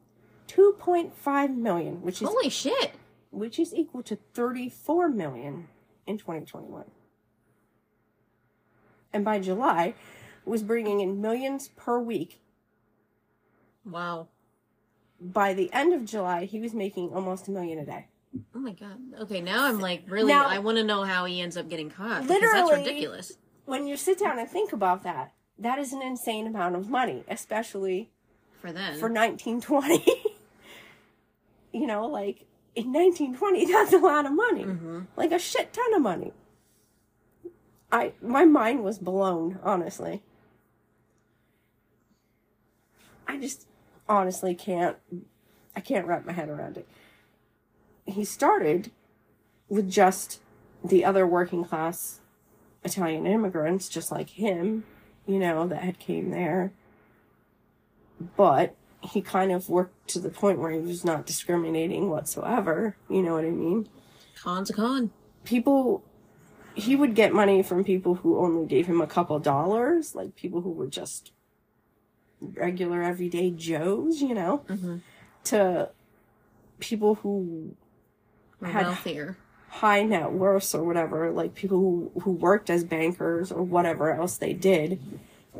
[0.47, 2.93] 2.5 million, which is Holy shit.
[3.31, 5.67] which is equal to 34 million
[6.07, 6.85] in 2021.
[9.11, 9.95] And by July,
[10.45, 12.41] was bringing in millions per week.
[13.85, 14.27] Wow.
[15.19, 18.07] By the end of July, he was making almost a million a day.
[18.55, 18.97] Oh my god.
[19.21, 21.89] Okay, now I'm like really Now- I want to know how he ends up getting
[21.89, 23.33] caught because that's Literally- ridiculous.
[23.65, 27.23] When you sit down and think about that, that is an insane amount of money,
[27.29, 28.09] especially
[28.59, 28.99] For then.
[28.99, 30.03] for 1920.
[31.71, 34.63] you know, like in 1920, that's a lot of money.
[34.65, 34.99] Mm-hmm.
[35.15, 36.33] Like a shit ton of money.
[37.91, 40.23] I my mind was blown, honestly.
[43.27, 43.67] I just
[44.09, 44.97] honestly can't
[45.75, 46.87] I can't wrap my head around it.
[48.05, 48.91] He started
[49.69, 50.41] with just
[50.83, 52.19] the other working class
[52.83, 54.83] Italian immigrants just like him,
[55.25, 56.73] you know, that had came there
[58.35, 62.95] but he kind of worked to the point where he was not discriminating whatsoever.
[63.09, 63.89] You know what I mean?
[64.41, 65.11] Con's a con.
[65.43, 66.03] People,
[66.73, 70.61] he would get money from people who only gave him a couple dollars, like people
[70.61, 71.31] who were just
[72.41, 74.97] regular everyday Joes, you know, mm-hmm.
[75.45, 75.89] to
[76.79, 77.75] people who
[78.71, 79.37] Had- wealthier.
[79.69, 84.37] high net worths or whatever, like people who, who worked as bankers or whatever else
[84.37, 84.99] they did,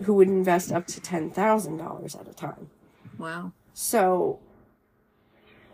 [0.04, 2.70] who would invest up to $10,000 at a time.
[3.18, 3.52] Wow.
[3.74, 4.40] So,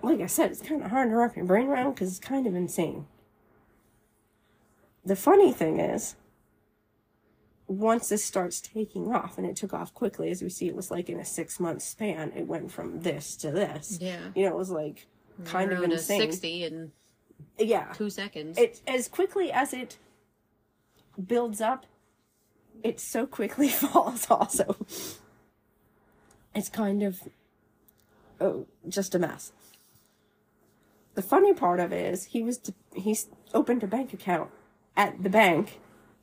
[0.02, 2.48] like I said, it's kind of hard to wrap your brain around because it's kind
[2.48, 3.06] of insane.
[5.06, 6.16] The funny thing is,
[7.68, 10.90] once this starts taking off, and it took off quickly, as we see, it was
[10.90, 13.98] like in a six month span, it went from this to this.
[14.02, 14.20] Yeah.
[14.36, 15.08] You know, it was like
[15.46, 16.22] kind of Zero to insane.
[16.22, 16.92] 60 in
[17.58, 17.94] Yeah.
[17.94, 18.58] two seconds.
[18.58, 19.98] It as quickly as it
[21.28, 21.86] builds up,
[22.84, 24.76] it so quickly falls also.
[26.56, 27.22] It's kind of
[28.40, 29.52] oh, just a mess.
[31.16, 32.60] The funny part of it is he was
[32.96, 34.50] he's opened a bank account
[34.96, 35.80] at the bank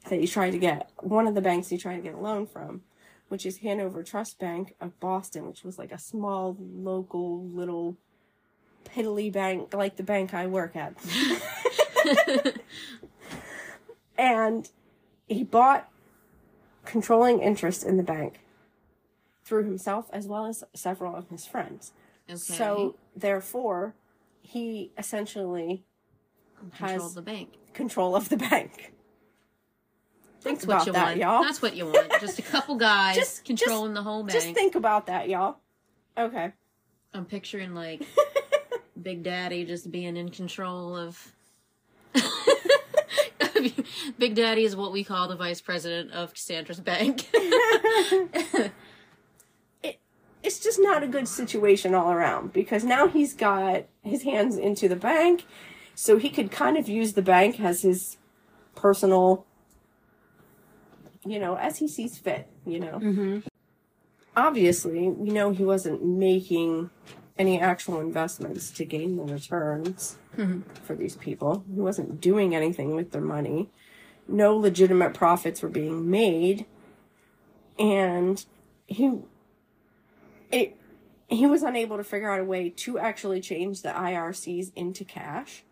[0.08, 2.46] that he's trying to get one of the banks he's trying to get a loan
[2.46, 2.82] from,
[3.28, 7.96] which is Hanover Trust Bank of Boston, which was like a small local little
[8.94, 10.94] piddly bank like the bank I work at.
[14.18, 14.70] and
[15.28, 15.88] he bought
[16.84, 18.40] controlling interest in the bank
[19.44, 21.92] through himself as well as several of his friends.
[22.28, 22.36] okay.
[22.38, 23.94] So therefore,
[24.42, 25.84] he essentially
[26.58, 27.54] control has the bank.
[27.74, 28.92] control of the bank.
[30.40, 31.16] Think That's about what you that, want.
[31.18, 31.42] y'all.
[31.42, 32.12] That's what you want.
[32.20, 34.32] Just a couple guys Just- controlling the whole bank.
[34.32, 35.56] Just think about that, y'all.
[36.16, 36.52] Okay.
[37.12, 38.02] I'm picturing like
[39.00, 41.32] Big Daddy just being in control of.
[44.18, 47.28] Big Daddy is what we call the vice president of Cassandra's bank.
[50.46, 54.88] it's just not a good situation all around because now he's got his hands into
[54.88, 55.44] the bank
[55.94, 58.16] so he could kind of use the bank as his
[58.76, 59.44] personal
[61.24, 63.38] you know as he sees fit you know mm-hmm.
[64.36, 66.90] obviously we know he wasn't making
[67.38, 70.62] any actual investments to gain the returns Mhm.
[70.78, 73.70] for these people he wasn't doing anything with their money
[74.28, 76.66] no legitimate profits were being made
[77.78, 78.44] and
[78.86, 79.18] he
[80.50, 80.76] it
[81.28, 85.64] he was unable to figure out a way to actually change the IRCs into cash.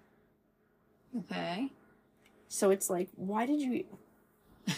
[1.17, 1.71] Okay.
[2.49, 3.85] So it's like, why did you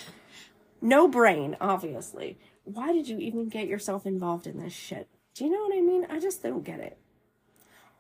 [0.83, 2.39] no brain, obviously.
[2.65, 5.09] Why did you even get yourself involved in this shit?
[5.37, 6.07] Do you know what I mean?
[6.09, 6.97] I just don't get it.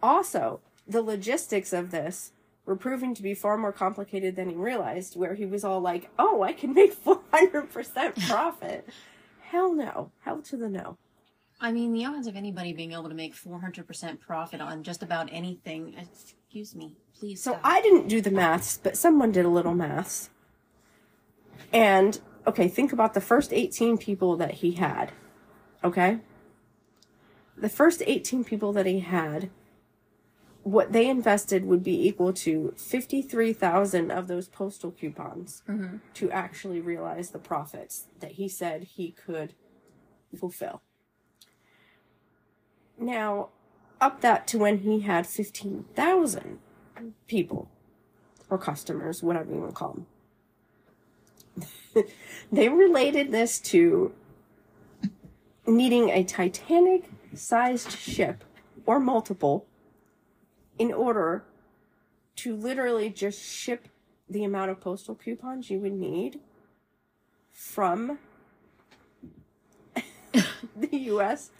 [0.02, 2.32] Also, the logistics of this
[2.64, 6.10] were proving to be far more complicated than he realized, where he was all like,
[6.18, 8.88] oh, I can make 400% profit.
[9.42, 10.10] Hell no.
[10.24, 10.96] Hell to the no.
[11.60, 15.28] I mean, the odds of anybody being able to make 400% profit on just about
[15.30, 15.94] anything.
[15.98, 17.42] Excuse me, please.
[17.42, 17.60] So stop.
[17.64, 20.30] I didn't do the maths, but someone did a little maths.
[21.72, 25.12] And okay, think about the first 18 people that he had.
[25.84, 26.20] Okay?
[27.56, 29.50] The first 18 people that he had,
[30.62, 36.00] what they invested would be equal to 53,000 of those postal coupons Mhm.
[36.14, 39.54] to actually realize the profits that he said he could
[40.36, 40.82] fulfill.
[42.98, 43.50] Now,
[44.00, 46.58] up that to when he had 15,000
[47.26, 47.70] people
[48.50, 50.06] or customers, whatever you want to call them.
[52.52, 54.14] they related this to
[55.66, 58.44] needing a Titanic sized ship
[58.84, 59.66] or multiple
[60.78, 61.44] in order
[62.36, 63.88] to literally just ship
[64.28, 66.40] the amount of postal coupons you would need
[67.50, 68.18] from
[70.76, 71.50] the US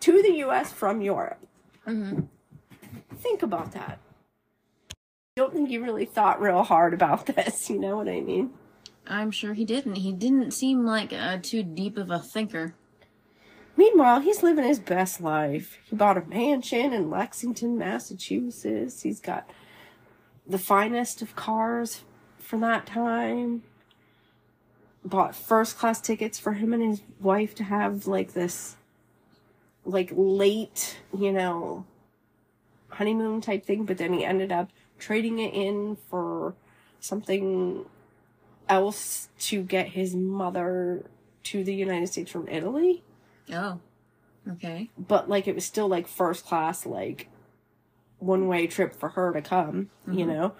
[0.00, 1.46] to the US from Europe.
[1.86, 2.28] Mhm.
[3.16, 3.98] Think about that.
[4.90, 4.94] I
[5.36, 8.52] don't think you really thought real hard about this, you know what I mean?
[9.06, 9.96] I'm sure he didn't.
[9.96, 12.74] He didn't seem like uh, too deep of a thinker.
[13.76, 15.78] Meanwhile, he's living his best life.
[15.84, 19.02] He bought a mansion in Lexington, Massachusetts.
[19.02, 19.48] He's got
[20.46, 22.02] the finest of cars
[22.38, 23.62] for that time.
[25.04, 28.76] Bought first class tickets for him and his wife to have like this
[29.84, 31.84] like late, you know,
[32.90, 36.54] honeymoon type thing, but then he ended up trading it in for
[37.00, 37.84] something
[38.68, 41.04] else to get his mother
[41.42, 43.02] to the United States from Italy
[43.52, 43.80] Oh,
[44.50, 44.90] okay.
[44.98, 47.28] but like it was still like first class like
[48.18, 50.28] one way trip for her to come you Mhm.
[50.28, 50.54] know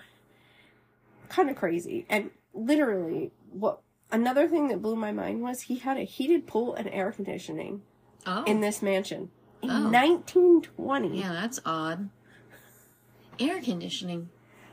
[1.28, 5.96] kind of crazy and literally what another thing that blew my mind was he had
[5.96, 7.82] a heated pool and air conditioning
[8.26, 9.30] Oh, in this mansion
[9.62, 9.90] in Oh.
[9.90, 12.08] 1920 yeah, that's odd.
[13.38, 14.28] Air conditioning.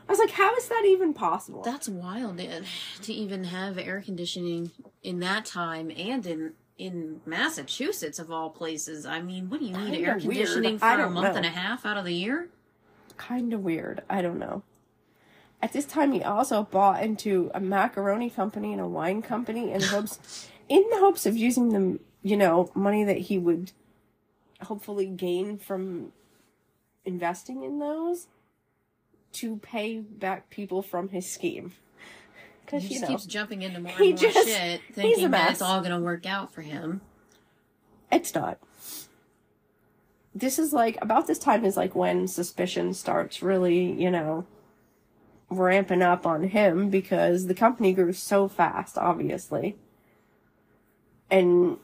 [0.08, 2.38] i was like how is that even possible That's wild
[3.02, 4.70] to even have air conditioning
[5.02, 9.04] in that time and in in Massachusetts of all places.
[9.04, 10.22] I mean, what do you need Kinda air weird.
[10.22, 11.36] conditioning for I a don't month know.
[11.36, 12.48] and a half out of the year?
[13.16, 14.62] kind of weird i don't know
[15.60, 19.82] at this time he also bought into a macaroni company and a wine company in
[19.94, 23.72] hopes in the hopes of using the you know money that he would
[24.62, 26.12] hopefully gain from
[27.04, 28.26] investing in those
[29.32, 31.72] to pay back people from his scheme
[32.70, 35.30] He because you just know keeps jumping into more and He more just- shit, thinking
[35.30, 37.00] that it's all going to work out for him.
[38.12, 38.58] it's not
[40.34, 44.46] this is like about this time is like when suspicion starts really you know
[45.50, 49.76] ramping up on him because the company grew so fast, obviously.
[51.30, 51.76] And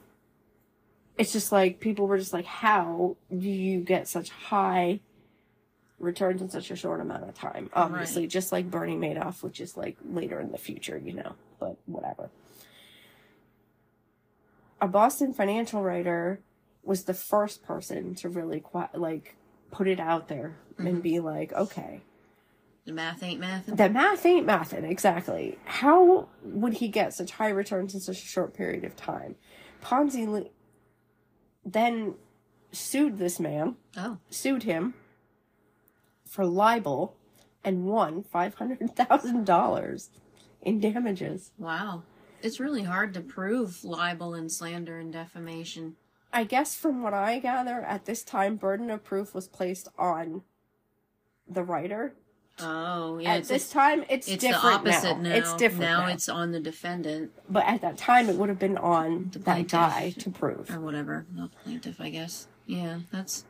[1.18, 5.00] it's just like people were just like, how do you get such high
[5.98, 7.70] returns in such a short amount of time?
[7.72, 8.30] Obviously, Right.
[8.30, 12.30] just like Bernie Madoff, which is like later in the future, you know, but whatever.
[14.80, 16.40] A Boston financial writer
[16.82, 19.36] was the first person to really qui- like
[19.70, 21.00] put it out there and mm-hmm.
[21.00, 22.02] be like, okay,
[22.84, 23.66] The math ain't math.
[23.66, 25.58] the math ain't mathin', exactly.
[25.64, 29.36] How would he get such high returns in such a short period of time?
[29.82, 30.50] Ponzi
[31.64, 32.14] then
[32.70, 34.94] sued this man, Oh, sued him
[36.26, 37.16] for libel,
[37.64, 40.08] and won $500,000
[40.62, 41.52] in damages.
[41.58, 42.02] wow.
[42.42, 45.96] It's really hard to prove libel and slander and defamation.
[46.32, 50.42] I guess from what I gather, at this time, burden of proof was placed on
[51.48, 52.14] the writer.
[52.60, 53.34] Oh, yeah.
[53.36, 55.30] At this time, it's, it's the different opposite now.
[55.30, 55.34] now.
[55.34, 56.00] It's different now.
[56.06, 56.12] now.
[56.12, 59.44] It's on the defendant But at that time, it would have been on The that
[59.44, 59.70] plaintiff.
[59.72, 60.70] guy to prove.
[60.70, 61.26] or whatever.
[61.34, 62.48] The plaintiff, I guess.
[62.66, 63.44] Yeah, that's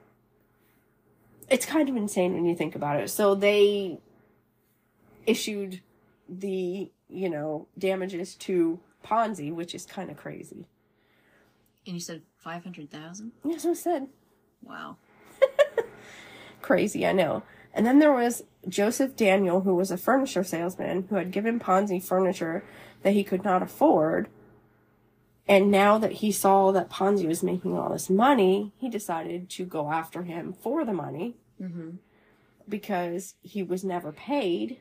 [1.49, 3.09] It's kind of insane when you think about it.
[3.11, 3.99] So they
[5.27, 5.81] issued
[6.29, 10.67] the, you know, damages to Ponzi, which is kind of crazy.
[11.87, 13.33] and you said five hundred thousand.
[13.45, 14.09] Yes, I said.
[14.63, 14.97] Wow.
[16.63, 17.43] Crazy, I know.
[17.73, 22.03] And then there was Joseph Daniel, who was a furniture salesman who had given Ponzi
[22.03, 22.65] furniture
[23.03, 24.29] that he could not afford.
[25.49, 29.65] And now that he saw that Ponzi was making all this money, he decided to
[29.65, 31.91] go after him for the money hmm
[32.69, 34.79] because he was never paid.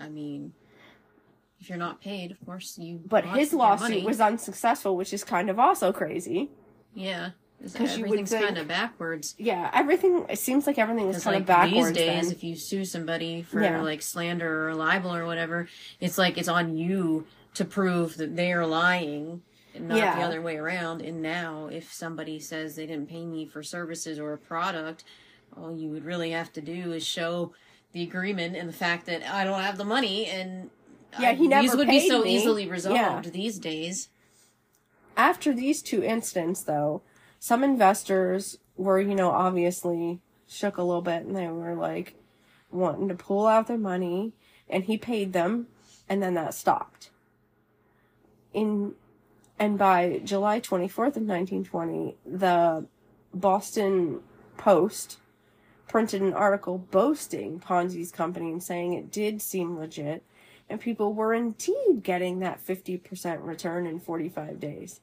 [0.00, 0.54] I mean,
[1.60, 3.00] if you're not paid, of course you.
[3.06, 4.04] But his lawsuit money.
[4.06, 6.48] was unsuccessful, which is kind of also crazy.
[6.94, 7.32] Yeah.
[7.60, 9.34] would Everything's kind of backwards.
[9.38, 10.24] Yeah, everything.
[10.30, 11.88] It seems like everything is Because kind like of backwards.
[11.88, 12.32] these days, then.
[12.32, 13.82] if you sue somebody for Yeah.
[13.82, 15.68] like slander or libel or whatever,
[16.00, 19.42] it's like it's on you to prove that they are lying
[19.76, 21.02] and not the other way around.
[21.02, 25.04] And now, if somebody says they didn't pay me for services or a product,
[25.56, 27.52] all you would really have to do is show
[27.92, 30.70] the agreement and the fact that I don't have the money and.
[31.14, 32.36] Uh, yeah, I- he never These would be so me.
[32.36, 33.20] easily resolved Yeah.
[33.30, 34.08] these days.
[35.16, 37.00] After these two incidents, though,
[37.38, 42.14] some investors were, you know, obviously shook a little bit, and they were like
[42.70, 44.32] wanting to pull out their money,
[44.68, 45.68] and he paid them,
[46.08, 47.10] and then that stopped.
[48.52, 48.94] In
[49.58, 52.86] and by July 24th of 1920, the
[53.34, 54.20] Boston
[54.56, 55.18] Post
[55.88, 60.24] printed an article boasting Ponzi's company and saying it did seem legit
[60.68, 65.00] and people were indeed getting that 50% return in 45 days.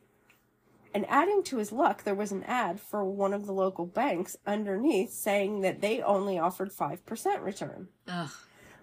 [0.93, 4.37] And adding to his luck, there was an ad for one of the local banks
[4.45, 7.87] underneath saying that they only offered 5% return.
[8.07, 8.29] Ugh.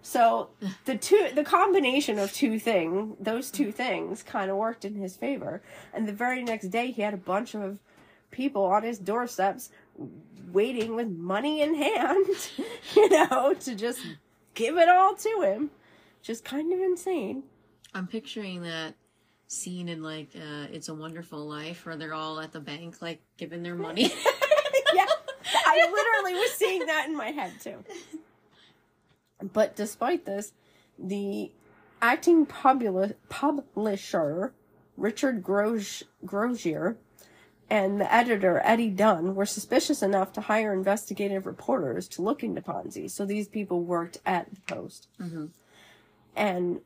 [0.01, 0.49] So
[0.85, 5.15] the two, the combination of two thing, those two things kind of worked in his
[5.15, 5.61] favor.
[5.93, 7.77] And the very next day, he had a bunch of
[8.31, 9.69] people on his doorsteps
[10.51, 12.25] waiting with money in hand,
[12.95, 13.99] you know, to just
[14.55, 15.69] give it all to him.
[16.21, 17.43] Just kind of insane.
[17.93, 18.95] I'm picturing that
[19.47, 23.21] scene in like uh, It's a Wonderful Life where they're all at the bank like
[23.37, 24.03] giving their money.
[24.93, 25.05] yeah,
[25.65, 27.83] I literally was seeing that in my head too.
[29.41, 30.53] But despite this,
[30.97, 31.51] the
[32.01, 34.53] acting publi- publisher,
[34.97, 36.97] Richard Grozier,
[37.69, 42.61] and the editor, Eddie Dunn, were suspicious enough to hire investigative reporters to look into
[42.61, 43.09] Ponzi.
[43.09, 45.07] So these people worked at the Post.
[45.17, 45.45] hmm
[46.35, 46.81] And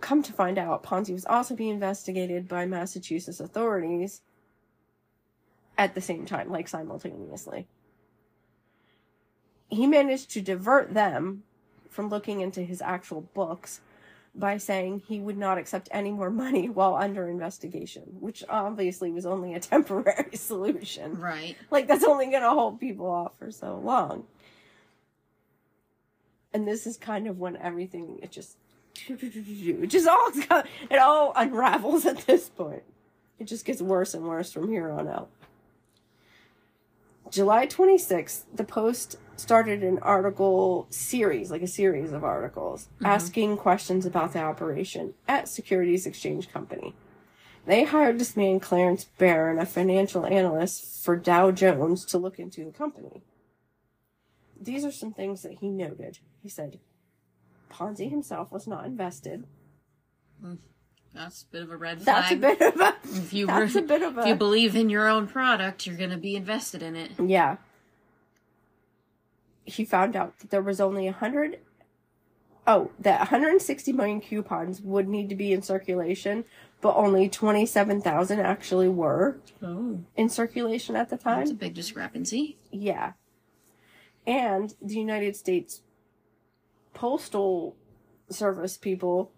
[0.00, 4.22] come to find out, Ponzi was also being investigated by Massachusetts authorities
[5.76, 7.66] at the same time, like simultaneously.
[9.74, 11.42] He managed to divert them
[11.88, 13.80] from looking into his actual books
[14.34, 19.26] by saying he would not accept any more money while under investigation, which obviously was
[19.26, 21.20] only a temporary solution.
[21.20, 21.56] Right.
[21.70, 24.24] Like that's only gonna hold people off for so long.
[26.52, 28.56] And this is kind of when everything it just
[29.08, 30.30] it just all
[30.90, 32.82] it all unravels at this point.
[33.38, 35.28] It just gets worse and worse from here on out.
[37.30, 43.06] July 26th, the Post started an article series, like a series of articles, mm-hmm.
[43.06, 46.94] asking questions about the operation at Securities Exchange Company.
[47.66, 52.64] They hired this man, Clarence Barron, a financial analyst for Dow Jones, to look into
[52.64, 53.22] the company.
[54.60, 56.18] These are some things that he noted.
[56.42, 56.78] He said
[57.70, 59.46] Ponzi himself was not invested.
[60.42, 60.58] Mm.
[61.14, 62.16] That's a bit of a red flag.
[62.16, 62.94] That's a bit of a.
[63.04, 65.96] if you That's re- a bit of if you believe in your own product, you're
[65.96, 67.12] gonna be invested in it.
[67.24, 67.56] Yeah.
[69.64, 71.58] He found out that there was only a hundred
[72.66, 76.44] oh, that 160 million coupons would need to be in circulation,
[76.80, 81.40] but only 27,000 actually were Oh, in circulation at the time.
[81.40, 82.56] that's a big discrepancy.
[82.70, 83.12] Yeah.
[84.26, 85.82] And the United States
[86.94, 87.76] Postal
[88.30, 89.30] Service people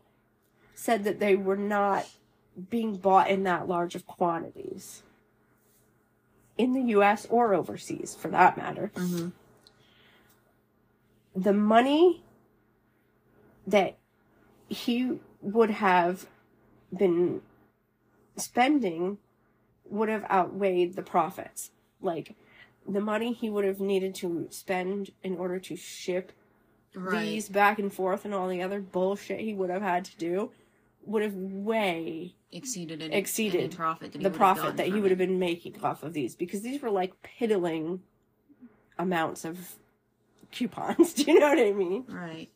[0.77, 2.07] said that they were not
[2.71, 5.03] being bought in that large of quantities.
[6.59, 8.93] In the US or overseas, for that matter.
[8.95, 9.29] hmm
[11.35, 12.23] The money
[13.67, 13.97] that
[14.69, 16.27] he would have
[16.97, 17.41] been
[18.37, 19.19] spending
[19.89, 21.71] would have outweighed the profits.
[22.01, 22.35] Like
[22.87, 26.33] the money he would have needed to spend in order to ship
[26.95, 27.21] Right.
[27.21, 30.51] these back and forth and all the other bullshit he would have had to do
[31.07, 35.39] would have way exceeded any, exceeded any profit the profit that he would have been
[35.39, 38.01] making off of these because these were like piddling
[38.99, 39.77] amounts of
[40.53, 41.13] coupons.
[41.15, 42.05] Do you know what I mean?
[42.09, 42.49] Right.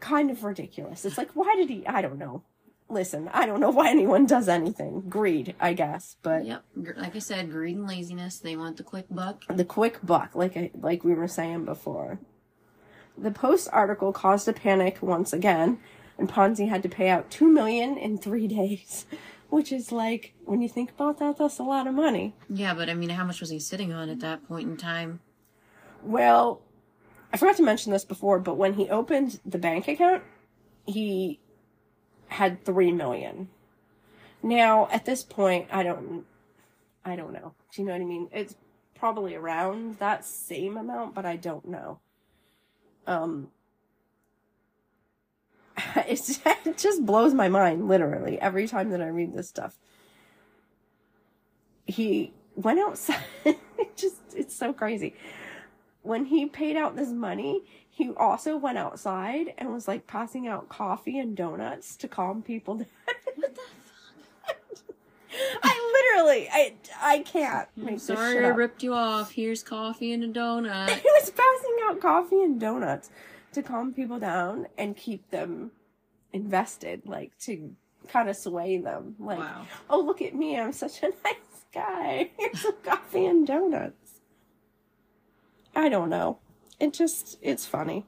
[0.00, 1.04] Kind of ridiculous.
[1.04, 1.86] It's like, why did he?
[1.86, 2.42] I don't know.
[2.88, 5.02] Listen, I don't know why anyone does anything.
[5.08, 6.64] Greed, I guess, but Yep.
[6.96, 8.38] Like I said, greed and laziness.
[8.38, 9.44] They want the quick buck.
[9.48, 12.18] the quick buck, like I, like we were saying before.
[13.16, 15.78] The Post article caused a panic once again,
[16.20, 19.06] and Ponzi had to pay out two million in three days,
[19.48, 22.34] which is like when you think about that, that's a lot of money.
[22.48, 25.20] Yeah, but I mean, how much was he sitting on at that point in time?
[26.02, 26.60] Well,
[27.32, 30.22] I forgot to mention this before, but when he opened the bank account,
[30.86, 31.40] he
[32.28, 33.48] had three million.
[34.42, 36.24] Now, at this point, I don't,
[37.04, 37.54] I don't know.
[37.72, 38.28] Do you know what I mean?
[38.32, 38.56] It's
[38.94, 41.98] probably around that same amount, but I don't know.
[43.06, 43.48] Um,
[46.06, 49.78] it just blows my mind, literally, every time that I read this stuff.
[51.86, 53.22] He went outside.
[53.44, 55.14] it just, it's so crazy
[56.02, 60.68] when he paid out this money, he also went outside and was like passing out
[60.68, 62.86] coffee and donuts to calm people down.
[63.36, 63.60] What the
[65.62, 69.30] I literally, I, I can't make this Sorry I ripped you off.
[69.30, 70.88] Here's coffee and a donut.
[70.88, 73.10] He was passing out coffee and donuts
[73.52, 75.70] to calm people down and keep them
[76.32, 77.74] invested, like to
[78.08, 79.16] kind of sway them.
[79.18, 79.66] Like, Wow.
[79.88, 82.30] oh, look at me, I'm such a nice guy.
[82.36, 84.20] Here's some coffee and donuts.
[85.74, 86.38] I don't know.
[86.78, 88.06] It just, it's funny.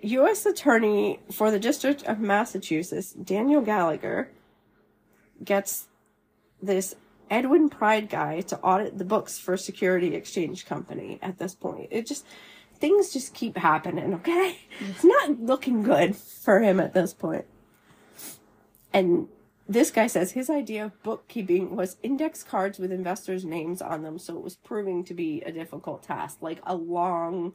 [0.00, 0.44] U.S.
[0.46, 4.30] Attorney for the District of Massachusetts, Daniel Gallagher,
[5.44, 5.86] gets
[6.60, 6.96] this
[7.30, 11.88] Edwin Pride guy to audit the books for Security Exchange Company at this point.
[11.92, 12.26] It just,
[12.82, 14.58] things just keep happening, okay?
[14.80, 17.44] It's not looking good for him at this point.
[18.92, 19.28] And
[19.68, 24.18] this guy says his idea of bookkeeping was index cards with investors' names on them,
[24.18, 27.52] so it was proving to be a difficult task, like a long,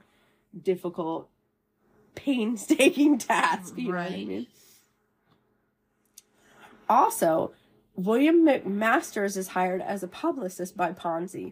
[0.63, 1.28] difficult,
[2.15, 3.73] painstaking task.
[3.78, 4.28] You know what I Right.
[4.28, 4.47] mean?
[6.89, 7.51] Also,
[7.95, 11.51] William McMasters is hired as a publicist by Ponzi,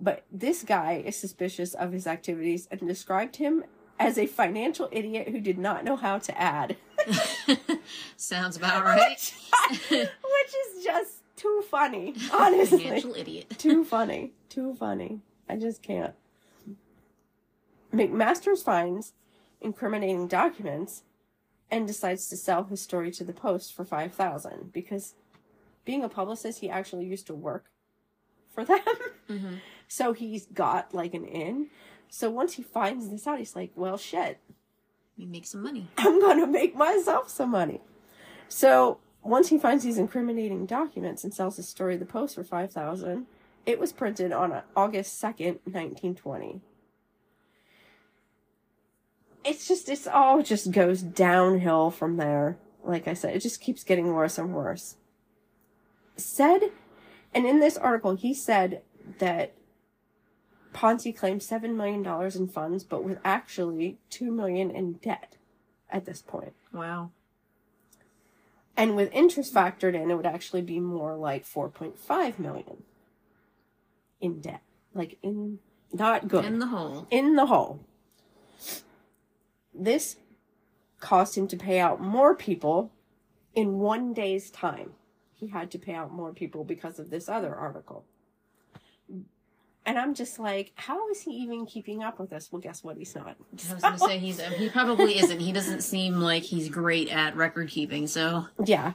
[0.00, 3.64] but this guy is suspicious of his activities and described him
[3.98, 6.76] as a financial idiot who did not know how to add.
[8.16, 9.10] Sounds about right.
[9.10, 9.34] which,
[9.90, 12.84] which is just too funny, honestly.
[12.84, 13.54] Financial idiot.
[13.58, 14.32] too funny.
[14.48, 15.20] Too funny.
[15.48, 16.14] I just can't.
[17.92, 19.14] McMasters finds
[19.60, 21.02] incriminating documents
[21.70, 25.14] and decides to sell his story to the Post for 5000 because
[25.84, 27.64] being a publicist, he actually used to work
[28.52, 28.80] for them.
[29.26, 29.54] hmm
[29.88, 31.68] So he's got like an in.
[32.08, 34.38] So once he finds this out, he's like, well, shit,
[35.16, 35.88] We make some money.
[35.98, 37.80] I'm gonna make myself some money.
[38.48, 42.44] So once he finds these incriminating documents and sells his story to the Post for
[42.44, 43.26] five thousand,
[43.66, 46.60] it was printed on uh, August second, nineteen twenty.
[49.44, 52.58] It's just it's all just goes downhill from there.
[52.84, 54.96] Like I said, it just keeps getting worse and worse.
[56.16, 56.70] Said,
[57.34, 58.82] and in this article, he said
[59.18, 59.54] that
[60.72, 65.36] Ponzi claimed seven million dollars in funds, but was actually two million in debt
[65.90, 66.54] at this point.
[66.72, 67.10] Wow.
[68.76, 72.84] And with interest factored in, it would actually be more like four point five million
[74.20, 74.62] in debt.
[74.94, 75.58] Like in
[75.92, 76.44] not good.
[76.44, 77.06] In the hole.
[77.10, 77.80] in the hole.
[79.74, 80.16] This
[81.00, 82.92] caused him to pay out more people
[83.54, 84.92] in one day's time.
[85.32, 88.04] He had to pay out more people because of this other article.
[89.88, 92.52] And I'm just like, how is he even keeping up with this?
[92.52, 92.98] Well, guess what?
[92.98, 93.38] He's not.
[93.70, 95.40] I was gonna say he's he probably isn't.
[95.40, 98.06] He doesn't seem like he's great at record keeping.
[98.06, 98.92] So Yeah.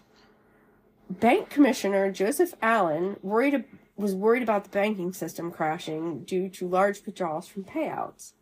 [1.09, 3.63] Bank Commissioner Joseph Allen worried
[3.95, 8.33] was worried about the banking system crashing due to large withdrawals from payouts.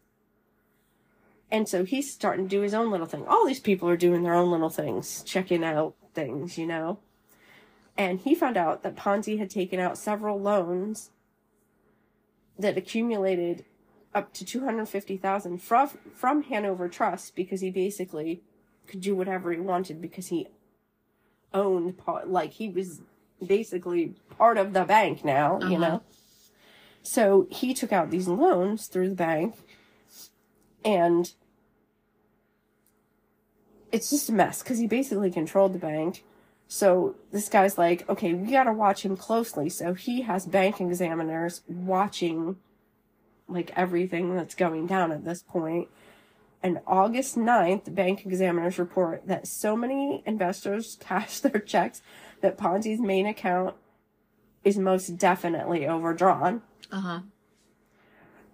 [1.49, 3.25] And so he's starting to do his own little thing.
[3.27, 6.99] All these people are doing their own little things, checking out things, you know.
[7.97, 11.11] And he found out that Ponzi had taken out several loans
[12.61, 13.65] that accumulated
[14.13, 18.41] up to 250,000 from from Hanover Trust because he basically
[18.87, 20.47] could do whatever he wanted because he
[21.53, 23.01] owned part like he was
[23.45, 25.79] basically part of the bank now, you Uh-huh.
[25.79, 26.01] know.
[27.03, 29.55] So he took out these loans through the bank
[30.85, 31.31] and
[33.91, 36.23] it's just a mess because he basically controlled the bank.
[36.73, 39.67] So this guy's like, okay, we got to watch him closely.
[39.67, 42.55] So he has bank examiners watching
[43.49, 45.89] like everything that's going down at this point.
[46.63, 52.01] And August 9th, the bank examiners report that so many investors cashed their checks
[52.39, 53.75] that Ponzi's main account
[54.63, 56.61] is most definitely overdrawn.
[56.89, 57.19] Uh huh.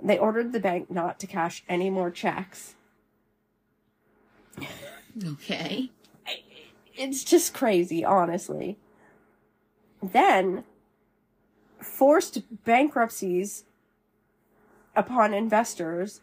[0.02, 2.74] They ordered the bank not to cash any more checks.
[5.26, 5.90] Okay.
[6.98, 8.78] It's just crazy, honestly.
[10.02, 10.64] Then,
[11.80, 13.64] forced bankruptcies
[14.96, 16.22] upon investors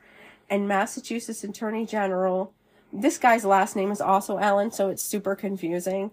[0.50, 2.52] and Massachusetts Attorney General.
[2.92, 6.10] This guy's last name is also Allen, so it's super confusing.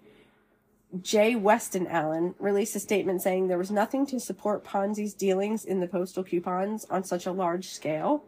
[1.02, 1.36] J.
[1.36, 5.88] Weston Allen released a statement saying there was nothing to support Ponzi's dealings in the
[5.88, 8.24] postal coupons on such a large scale,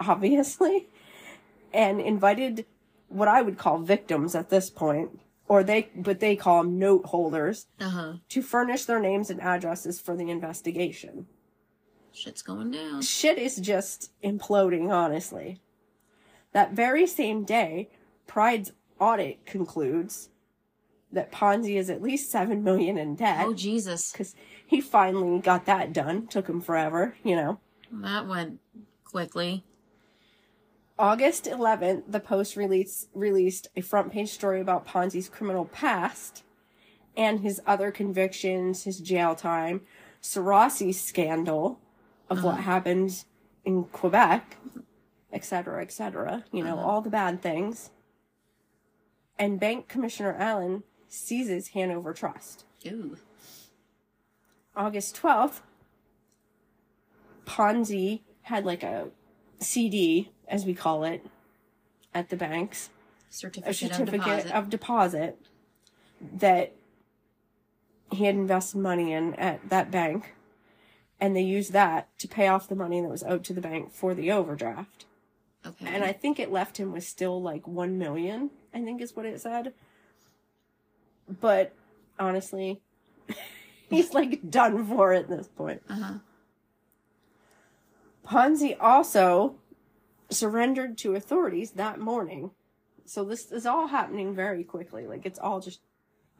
[0.00, 0.88] obviously,
[1.72, 2.64] and invited
[3.08, 7.06] what I would call victims at this point, or they, but they call them note
[7.06, 8.12] holders, Uh huh.
[8.28, 11.26] to furnish their names and addresses for the investigation.
[12.12, 13.02] Shit's going down.
[13.02, 15.60] Shit is just imploding, honestly.
[16.52, 17.90] That very same day,
[18.26, 20.28] Pride's audit concludes
[21.12, 24.12] that Ponzi is at least seven million in debt Oh Jesus.
[24.12, 24.34] because
[24.66, 26.26] he finally got that done.
[26.26, 27.60] Took him forever, you know.
[27.92, 28.60] That went
[29.04, 29.64] quickly.
[30.98, 36.42] August 11th, the Post release, released a front page story about Ponzi's criminal past
[37.16, 39.82] and his other convictions, his jail time,
[40.22, 41.80] Zarossi's scandal
[42.28, 43.24] of what happened
[43.64, 44.56] in Quebec,
[45.32, 46.44] etc., etc.
[46.52, 46.86] You know, uh-huh.
[46.86, 47.90] all the bad things.
[49.38, 52.64] And Bank Commissioner Allen seizes Hanover Trust.
[52.86, 53.16] Ooh.
[54.76, 55.60] August 12th,
[57.46, 59.08] Ponzi had like a
[59.60, 61.24] CD, as we call it,
[62.14, 62.90] at the banks,
[63.30, 64.52] a Certificate, certificate of deposit.
[64.52, 65.38] of deposit
[66.20, 66.72] that
[68.10, 70.34] he had invested money in at that bank.
[71.20, 73.92] And they used that to pay off the money that was owed to the bank
[73.92, 75.04] for the overdraft.
[75.66, 75.86] okay.
[75.86, 79.26] And I think it left him with still like one million, I think is what
[79.26, 79.74] it said.
[81.28, 81.74] But
[82.18, 82.80] honestly,
[83.90, 85.82] he's like done for at this point.
[85.90, 86.14] uh-huh.
[88.26, 89.56] Ponzi also
[90.30, 92.50] surrendered to authorities that morning.
[93.04, 95.06] So this is all happening very quickly.
[95.06, 95.80] Like it's all just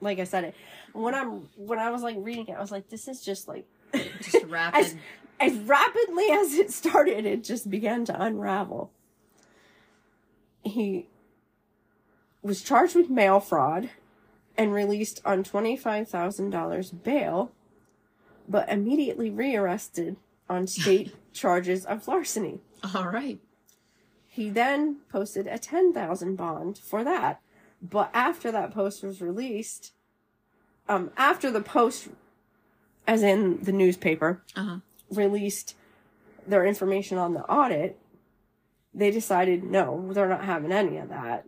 [0.00, 0.54] like I said it.
[0.92, 3.66] When I'm when I was like reading it, I was like, this is just like
[4.20, 4.78] Just rapid.
[4.78, 4.96] as
[5.40, 8.90] as rapidly as it started, it just began to unravel.
[10.64, 11.06] He
[12.42, 13.90] was charged with mail fraud
[14.56, 17.52] and released on $25,000 bail,
[18.48, 20.16] but immediately rearrested
[20.50, 22.60] on state charges of larceny.
[22.94, 23.38] All right.
[24.38, 27.40] He then posted a 10,000 bond for that.
[27.82, 29.92] But after that post was released,
[30.88, 32.06] um, after the post,
[33.04, 34.76] as in the newspaper, Uh huh.
[35.10, 35.74] released
[36.46, 37.98] their information on the audit,
[38.94, 41.44] they decided no, they're not having any of that.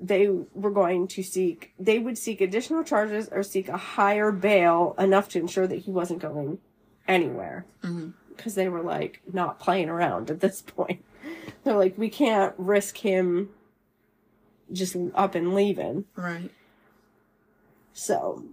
[0.00, 4.94] They were going to seek, they would seek additional charges or seek a higher bail
[4.96, 6.58] enough to ensure that he wasn't going
[7.08, 7.66] anywhere.
[7.82, 11.04] hmm Because they were like not playing around at this point.
[11.64, 13.50] They're like, we can't risk him
[14.72, 16.04] just up and leaving.
[16.16, 16.50] Right.
[17.92, 18.44] So,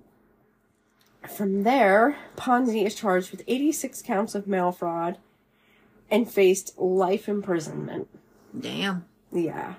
[1.27, 5.17] from there, Ponzi is charged with 86 counts of mail fraud
[6.11, 8.07] and faced life imprisonment.
[8.57, 9.05] Damn.
[9.31, 9.75] Yeah.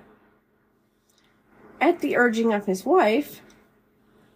[1.79, 3.41] At the urging of his wife,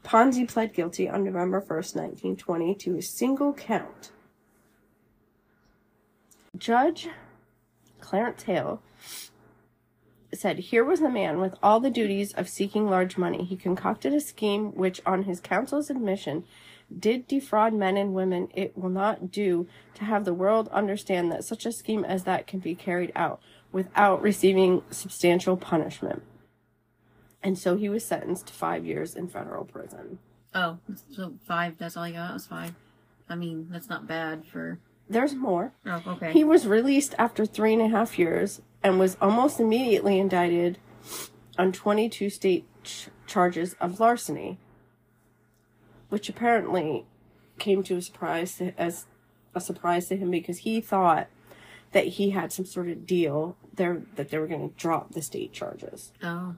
[0.04, 4.12] Ponzi pled guilty on November 1st, 1920, to a single count.
[6.58, 7.10] Judge
[8.06, 8.82] Clarence Hale
[10.32, 13.44] said, Here was a man with all the duties of seeking large money.
[13.44, 16.44] He concocted a scheme which, on his counsel's admission,
[16.98, 18.50] did defraud men and women.
[18.54, 22.46] It will not do to have the world understand that such a scheme as that
[22.46, 23.42] can be carried out
[23.72, 26.22] without receiving substantial punishment.
[27.42, 30.20] And so he was sentenced to five years in federal prison.
[30.54, 30.78] Oh,
[31.12, 31.78] so five.
[31.80, 32.34] That's all you got.
[32.34, 32.74] Was five.
[33.28, 34.80] I mean, that's not bad for.
[35.10, 35.72] There's more.
[35.86, 36.32] Oh, okay.
[36.34, 40.78] He was released after three and a half years and was almost immediately indicted
[41.58, 44.58] on 22 state ch- charges of larceny,
[46.10, 47.06] which apparently
[47.60, 49.06] came to a surprise to, as
[49.54, 51.28] a surprise to him because he thought
[51.92, 55.22] that he had some sort of deal there that they were going to drop the
[55.22, 56.56] state charges Oh.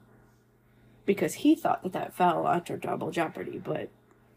[1.05, 3.89] because he thought that that fell under double jeopardy, but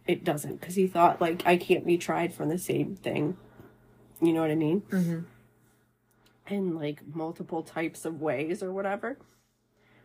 [0.06, 3.36] it doesn't because he thought like I can't be tried for the same thing.
[4.21, 4.83] You know what I mean?
[4.91, 5.21] Mm-hmm.
[6.55, 9.18] In like multiple types of ways or whatever.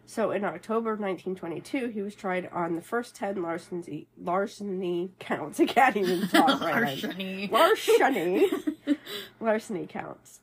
[0.06, 5.60] So in October of 1922, he was tried on the first 10 larceny larceny counts.
[5.60, 7.02] I can't even talk right.
[7.02, 7.48] Larceny.
[7.52, 8.48] larceny
[9.40, 10.42] larceny counts.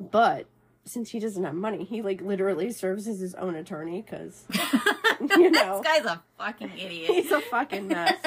[0.00, 0.46] But
[0.84, 4.44] since he doesn't have money, he like literally serves as his own attorney because
[5.38, 7.10] you know this guy's a fucking idiot.
[7.10, 8.18] he's a fucking mess.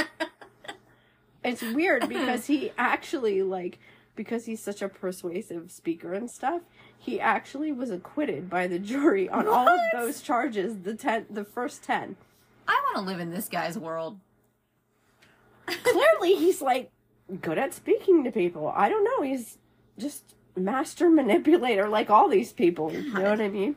[1.44, 3.80] It's weird because he actually like
[4.18, 6.64] because he's such a persuasive speaker and stuff.
[6.98, 10.80] He actually was acquitted by the jury on all of those charges.
[10.80, 12.18] The ten, the first ten.
[12.68, 14.20] I want to live in this guy's world.
[15.68, 16.92] Clearly, he's like
[17.42, 18.74] good at speaking to people.
[18.76, 19.22] I don't know.
[19.22, 19.58] He's
[19.98, 22.92] just master manipulator like all these people.
[22.92, 23.76] You know what I mean?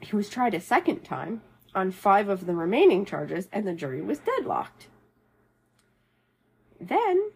[0.00, 1.42] He was tried a second time
[1.74, 4.88] on five of the remaining charges, and the jury was deadlocked.
[6.80, 7.30] Then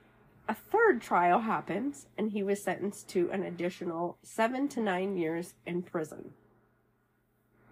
[0.50, 5.54] a third trial happens, and he was sentenced to an additional seven to nine years
[5.64, 6.30] in prison.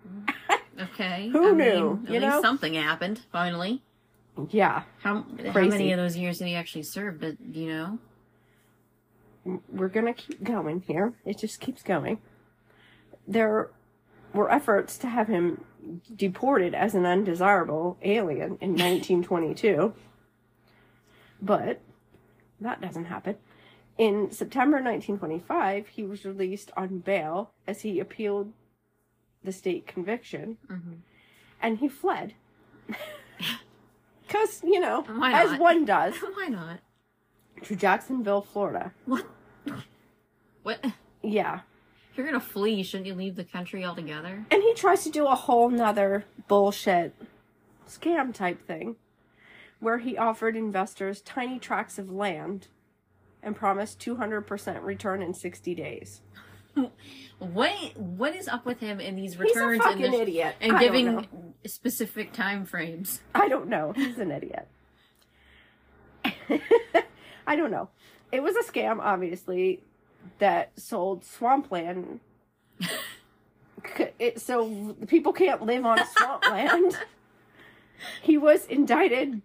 [0.81, 1.29] Okay.
[1.33, 2.41] Who I knew, Mean, at you least know?
[2.41, 3.83] something happened finally.
[4.51, 7.18] Yeah, How how many of those years did he actually serve?
[7.20, 7.99] But you know?
[9.72, 11.14] we're gonna keep going here.
[11.24, 12.18] It just keeps going.
[13.26, 13.70] There
[14.33, 15.64] were efforts to have him
[16.14, 19.93] deported as an undesirable alien in 1922,
[21.43, 21.81] but
[22.61, 23.37] that doesn't happen.
[23.97, 28.53] In September 1925, he was released on bail as he appealed
[29.43, 30.99] the state conviction, Mhm.
[31.61, 32.35] and he fled.
[34.27, 36.81] Because, you know, as one does, Why not?
[37.63, 38.93] to Jacksonville, Florida.
[39.07, 39.27] What?
[40.63, 40.85] What?
[41.23, 41.61] Yeah.
[42.11, 44.45] If you're gonna flee, shouldn't you leave the country altogether?
[44.51, 47.15] And he tries to do a whole nother bullshit
[47.89, 48.97] scam type thing
[49.81, 52.68] where he offered investors tiny tracts of land
[53.43, 56.20] and promised 200% return in 60 days.
[57.39, 60.57] What what is up with him in these returns and, this- idiot.
[60.61, 63.20] and giving specific time frames?
[63.33, 63.93] I don't know.
[63.95, 64.66] He's an idiot.
[67.47, 67.91] I don't know.
[68.33, 69.85] It was a scam, obviously,
[70.39, 72.20] that sold swampland.
[74.18, 76.99] It, so people can't live on swampland.
[78.22, 79.41] he was indicted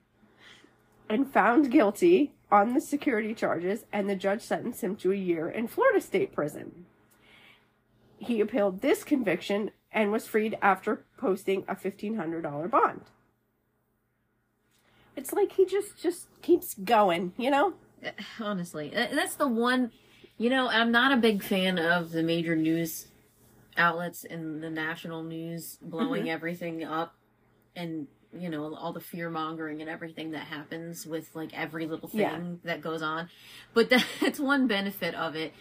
[1.09, 5.49] and found guilty on the security charges, and the judge sentenced him to a year
[5.49, 6.85] in Florida State Prison.
[8.17, 13.01] He appealed this conviction and was freed after posting a $1,500 bond.
[15.15, 17.73] It's like he just just keeps going, you know?
[18.39, 19.91] Honestly, that's the one.
[20.37, 23.07] You know, I'm not a big fan of the major news
[23.77, 26.31] outlets and the national news blowing mm-hmm.
[26.31, 27.15] everything up,
[27.75, 32.09] and you know all the fear mongering and everything that happens with like every little
[32.09, 32.39] thing Yeah.
[32.63, 33.29] that goes on.
[33.73, 33.89] But
[34.21, 35.53] that's one benefit of it.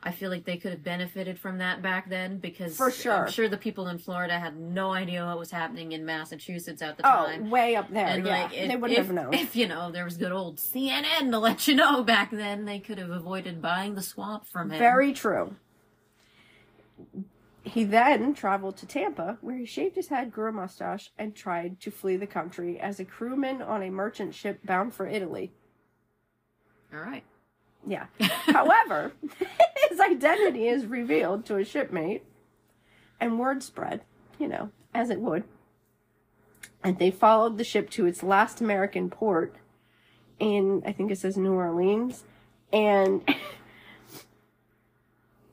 [0.00, 3.26] I feel like they could have benefited from that back then because For sure.
[3.26, 6.96] I'm sure the people in Florida had no idea what was happening in Massachusetts at
[6.98, 7.50] the Oh, time.
[7.50, 8.06] way up there.
[8.06, 9.34] And yeah, like, if, they wouldn't if, have known.
[9.34, 12.78] if you know there was good old CNN to let you know back then, they
[12.78, 14.78] could have avoided buying the swamp from him.
[14.78, 15.56] Very true.
[17.68, 21.80] He then traveled to Tampa, where he shaved his head, grew a mustache, and tried
[21.80, 25.52] to flee the country as a crewman on a merchant ship bound for Italy.
[26.92, 27.24] all right.
[27.86, 28.06] Yeah.
[28.20, 29.12] However,
[29.90, 32.24] his identity is revealed to a shipmate,
[33.20, 34.00] and word spread,
[34.38, 35.44] you know, as it would.
[36.82, 39.54] And they followed the ship to its last American port
[40.38, 42.24] in, I think it says New Orleans,
[42.72, 43.28] and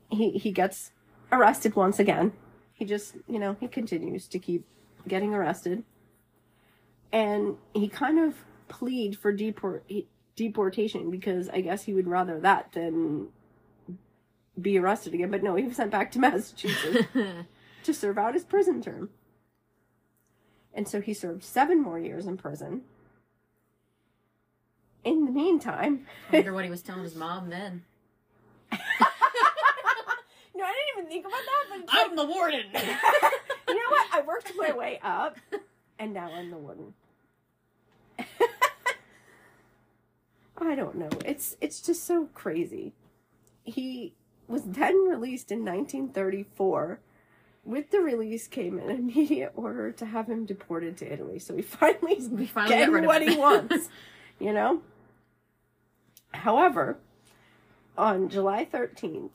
[0.09, 0.91] he he gets
[1.31, 2.33] arrested once again.
[2.73, 4.65] He just, you know, he continues to keep
[5.07, 5.83] getting arrested,
[7.11, 8.35] and he kind of
[8.67, 9.85] plead for deport
[10.35, 13.29] deportation because I guess he would rather that than
[14.59, 15.31] be arrested again.
[15.31, 17.07] But no, he was sent back to Massachusetts
[17.83, 19.09] to serve out his prison term.
[20.73, 22.81] And so he served seven more years in prison.
[25.05, 27.83] In the meantime, I wonder what he was telling his mom then.
[28.71, 28.77] no,
[30.65, 31.65] I didn't even think about that.
[31.69, 32.65] But it's like, the warden.
[33.67, 34.07] you know what?
[34.13, 35.37] I worked my way up,
[35.99, 36.93] and now I'm the warden.
[40.57, 41.09] I don't know.
[41.25, 42.93] It's it's just so crazy.
[43.63, 44.13] He
[44.47, 46.99] was then released in 1934.
[47.63, 51.39] With the release came an immediate order to have him deported to Italy.
[51.39, 53.89] So he finally We finally get getting rid what he wants,
[54.39, 54.81] you know?
[56.31, 56.99] However,
[57.97, 59.31] on July 13th,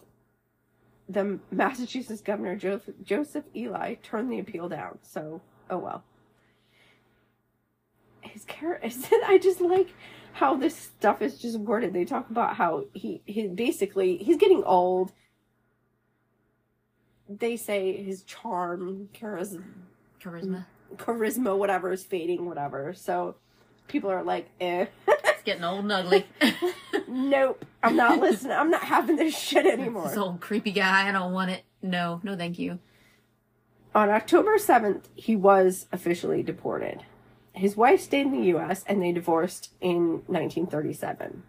[1.13, 4.99] the Massachusetts governor Joseph, Joseph Ely turned the appeal down.
[5.03, 6.05] So, oh well.
[8.21, 8.89] His character,
[9.27, 9.89] I just like
[10.33, 11.93] how this stuff is just worded.
[11.93, 15.13] They talk about how he, he basically he's getting old.
[17.29, 19.63] They say his charm, charisma,
[20.23, 20.67] Charisma.
[20.97, 22.93] charisma, whatever is fading, whatever.
[22.95, 23.37] So
[23.89, 24.87] people are like, eh.
[25.41, 26.27] It's getting old and ugly.
[27.09, 28.53] nope, I'm not listening.
[28.53, 30.07] I'm not having this shit anymore.
[30.07, 31.09] this old creepy guy.
[31.09, 31.63] I don't want it.
[31.81, 32.79] No, no, thank you.
[33.95, 37.05] On October 7th, he was officially deported.
[37.55, 38.85] His wife stayed in the U.S.
[38.87, 41.43] and they divorced in 1937.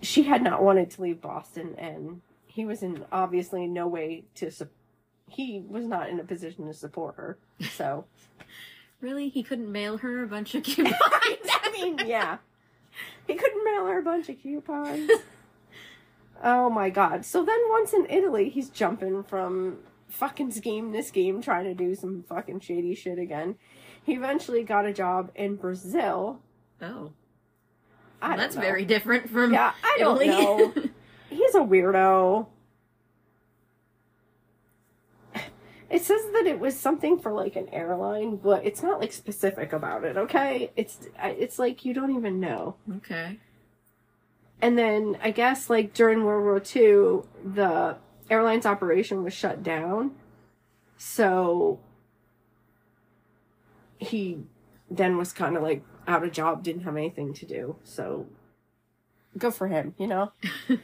[0.00, 4.52] She had not wanted to leave Boston, and he was in obviously no way to.
[4.52, 4.68] Su-
[5.28, 7.38] he was not in a position to support her.
[7.76, 8.04] So,
[9.00, 9.30] Really?
[9.30, 10.94] He couldn't mail her a bunch of coupons?
[11.82, 12.38] Mean, yeah,
[13.26, 15.10] he couldn't mail her a bunch of coupons.
[16.42, 17.24] oh my god!
[17.24, 19.78] So then, once in Italy, he's jumping from
[20.08, 23.56] fucking scheme to scheme, trying to do some fucking shady shit again.
[24.02, 26.40] He eventually got a job in Brazil.
[26.82, 27.12] Oh.
[28.22, 28.60] I Well, that's know.
[28.62, 30.28] very different from Yeah, I don't Italy.
[30.28, 30.74] know.
[31.30, 32.46] He's a weirdo.
[35.90, 39.72] It says that it was something for like an airline, but it's not like specific
[39.72, 40.16] about it.
[40.16, 42.76] Okay, it's it's like you don't even know.
[42.98, 43.40] okay.
[44.62, 47.22] And then I guess like during World War II,
[47.54, 47.96] the
[48.28, 50.12] airline's operation was shut down.
[50.96, 51.80] So
[53.98, 54.38] he
[54.90, 57.76] then was kind of like out of job, didn't have anything to do.
[57.82, 58.26] So
[59.36, 60.32] good for him, you know?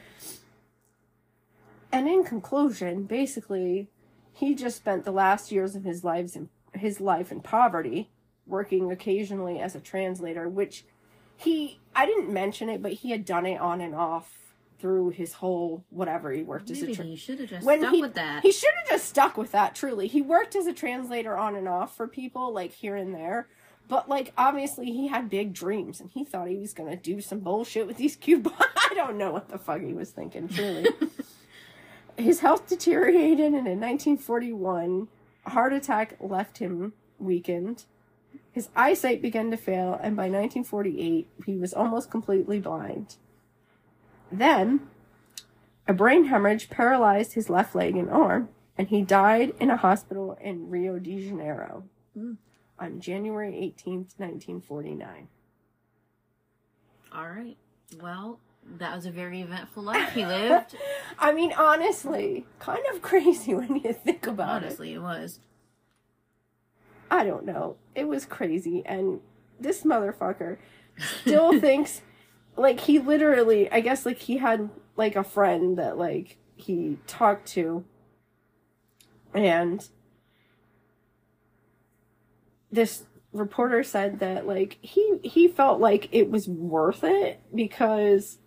[1.91, 3.87] and in conclusion, basically,
[4.37, 8.09] he just spent the last years of his lives in his life in poverty,
[8.45, 10.85] working occasionally as a translator, which
[11.35, 14.31] he I didn't mention it, but he had done it on and off
[14.79, 17.79] through his whole whatever he worked as a Maybe tra- he should have just when
[17.79, 18.43] stuck he, with that.
[18.43, 20.07] He should have just stuck with that, truly.
[20.07, 23.47] He worked as a translator on and off for people, like here and there.
[23.87, 27.21] But, like, obviously, he had big dreams and he thought he was going to do
[27.21, 28.55] some bullshit with these coupons.
[28.59, 30.87] I don't know what the fuck he was thinking, truly.
[32.17, 35.07] His health deteriorated, and in 1941,
[35.45, 37.85] a heart attack left him weakened.
[38.51, 43.17] His eyesight began to fail, and by 1948, he was almost completely blind.
[44.31, 44.89] Then,
[45.87, 50.37] a brain hemorrhage paralyzed his left leg and arm, and he died in a hospital
[50.41, 51.83] in Rio de Janeiro
[52.17, 52.37] Mm.
[52.79, 55.27] on January 18th, 1949.
[57.13, 57.57] All right.
[58.01, 58.39] Well,
[58.77, 60.75] that was a very eventful life he lived.
[61.19, 64.67] I mean, honestly, kind of crazy when you think about it.
[64.67, 65.39] Honestly, it was.
[67.09, 67.77] I don't know.
[67.95, 68.83] It was crazy.
[68.85, 69.21] And
[69.59, 70.57] this motherfucker
[71.21, 72.01] still thinks,
[72.55, 77.47] like, he literally, I guess, like, he had, like, a friend that, like, he talked
[77.49, 77.85] to.
[79.33, 79.87] And
[82.71, 88.39] this reporter said that, like, he, he felt like it was worth it because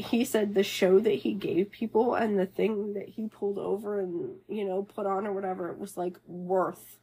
[0.00, 4.00] he said the show that he gave people and the thing that he pulled over
[4.00, 6.98] and you know put on or whatever it was like worth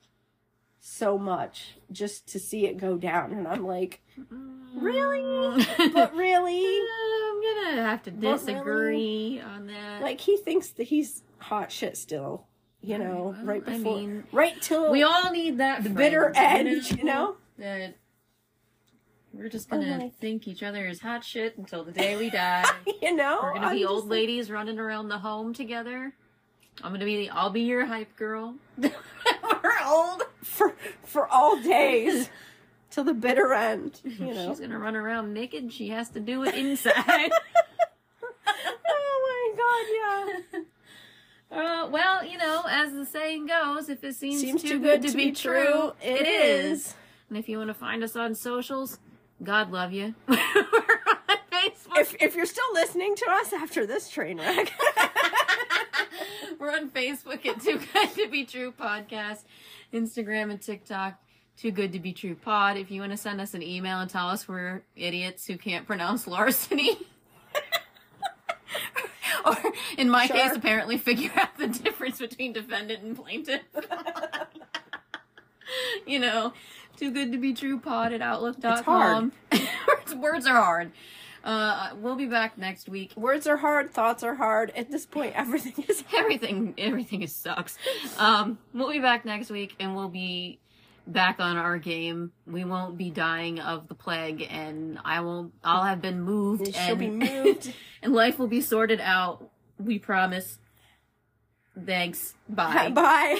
[0.79, 4.01] so much just to see it go down and i'm like
[4.75, 5.65] Really?
[5.93, 6.65] but really
[7.29, 8.37] I'm gonna have to But really?
[8.37, 10.01] disagree on that.
[10.01, 12.45] like he thinks that he's hot shit still
[12.81, 15.97] you know Well, right I before mean, right till we all need that the friend,
[15.97, 17.95] bitter end you know That
[19.37, 22.29] we're just Oh gonna my- think each other is hot shit until the day we
[22.31, 22.65] die.
[23.01, 26.13] you know We're gonna I'm be old like- ladies running around the home together.
[26.83, 27.17] I'm gonna be.
[27.17, 28.55] The I'll be your hype girl.
[28.77, 28.91] We're
[29.85, 30.23] old.
[30.43, 32.29] for for all days
[32.91, 35.73] till the bitter end you know She's gonna run around naked.
[35.73, 37.31] She has to do it inside.
[38.87, 40.61] oh my god yeah
[41.49, 45.15] uh, well, you know, as the saying goes, if it seems, seems too, good, to
[45.15, 46.79] be true, it it is.
[46.87, 46.95] is.
[47.29, 48.99] And if you want to find us on socials,
[49.43, 50.15] God love you.
[50.27, 51.97] We're on Facebook.
[51.97, 54.71] if if you're still listening to us after this train wreck
[56.59, 59.43] We're on Facebook at Too Good to Be True Podcast,
[59.93, 61.19] Instagram and TikTok,
[61.55, 62.77] Too Good to Be True Pod.
[62.77, 65.85] If you want to send us an email and tell us we're idiots who can't
[65.85, 66.97] pronounce larceny.
[69.45, 69.55] or
[69.97, 70.35] in my Sure.
[70.35, 73.61] case, apparently figure out the difference between defendant and plaintiff.
[76.07, 76.53] you know,
[76.97, 78.83] too good to be true pod at outlook.com.
[78.83, 79.31] hard.
[80.17, 80.91] Words- are hard.
[81.43, 83.13] Uh, we'll be back next week.
[83.15, 84.71] Words are hard, thoughts are hard.
[84.75, 87.77] At this point, everything is Everything, everything is sucks.
[88.17, 90.59] Um, we'll be back next week, and we'll be
[91.05, 92.33] back on our game.
[92.45, 95.53] We won't be dying of the plague, and I won't.
[95.63, 97.73] I'll have been moved, She'll and be moved.
[98.01, 99.49] and life will be sorted out.
[99.79, 100.59] We promise.
[101.85, 102.33] Thanks.
[102.49, 102.89] Bye.
[102.89, 103.39] Bye.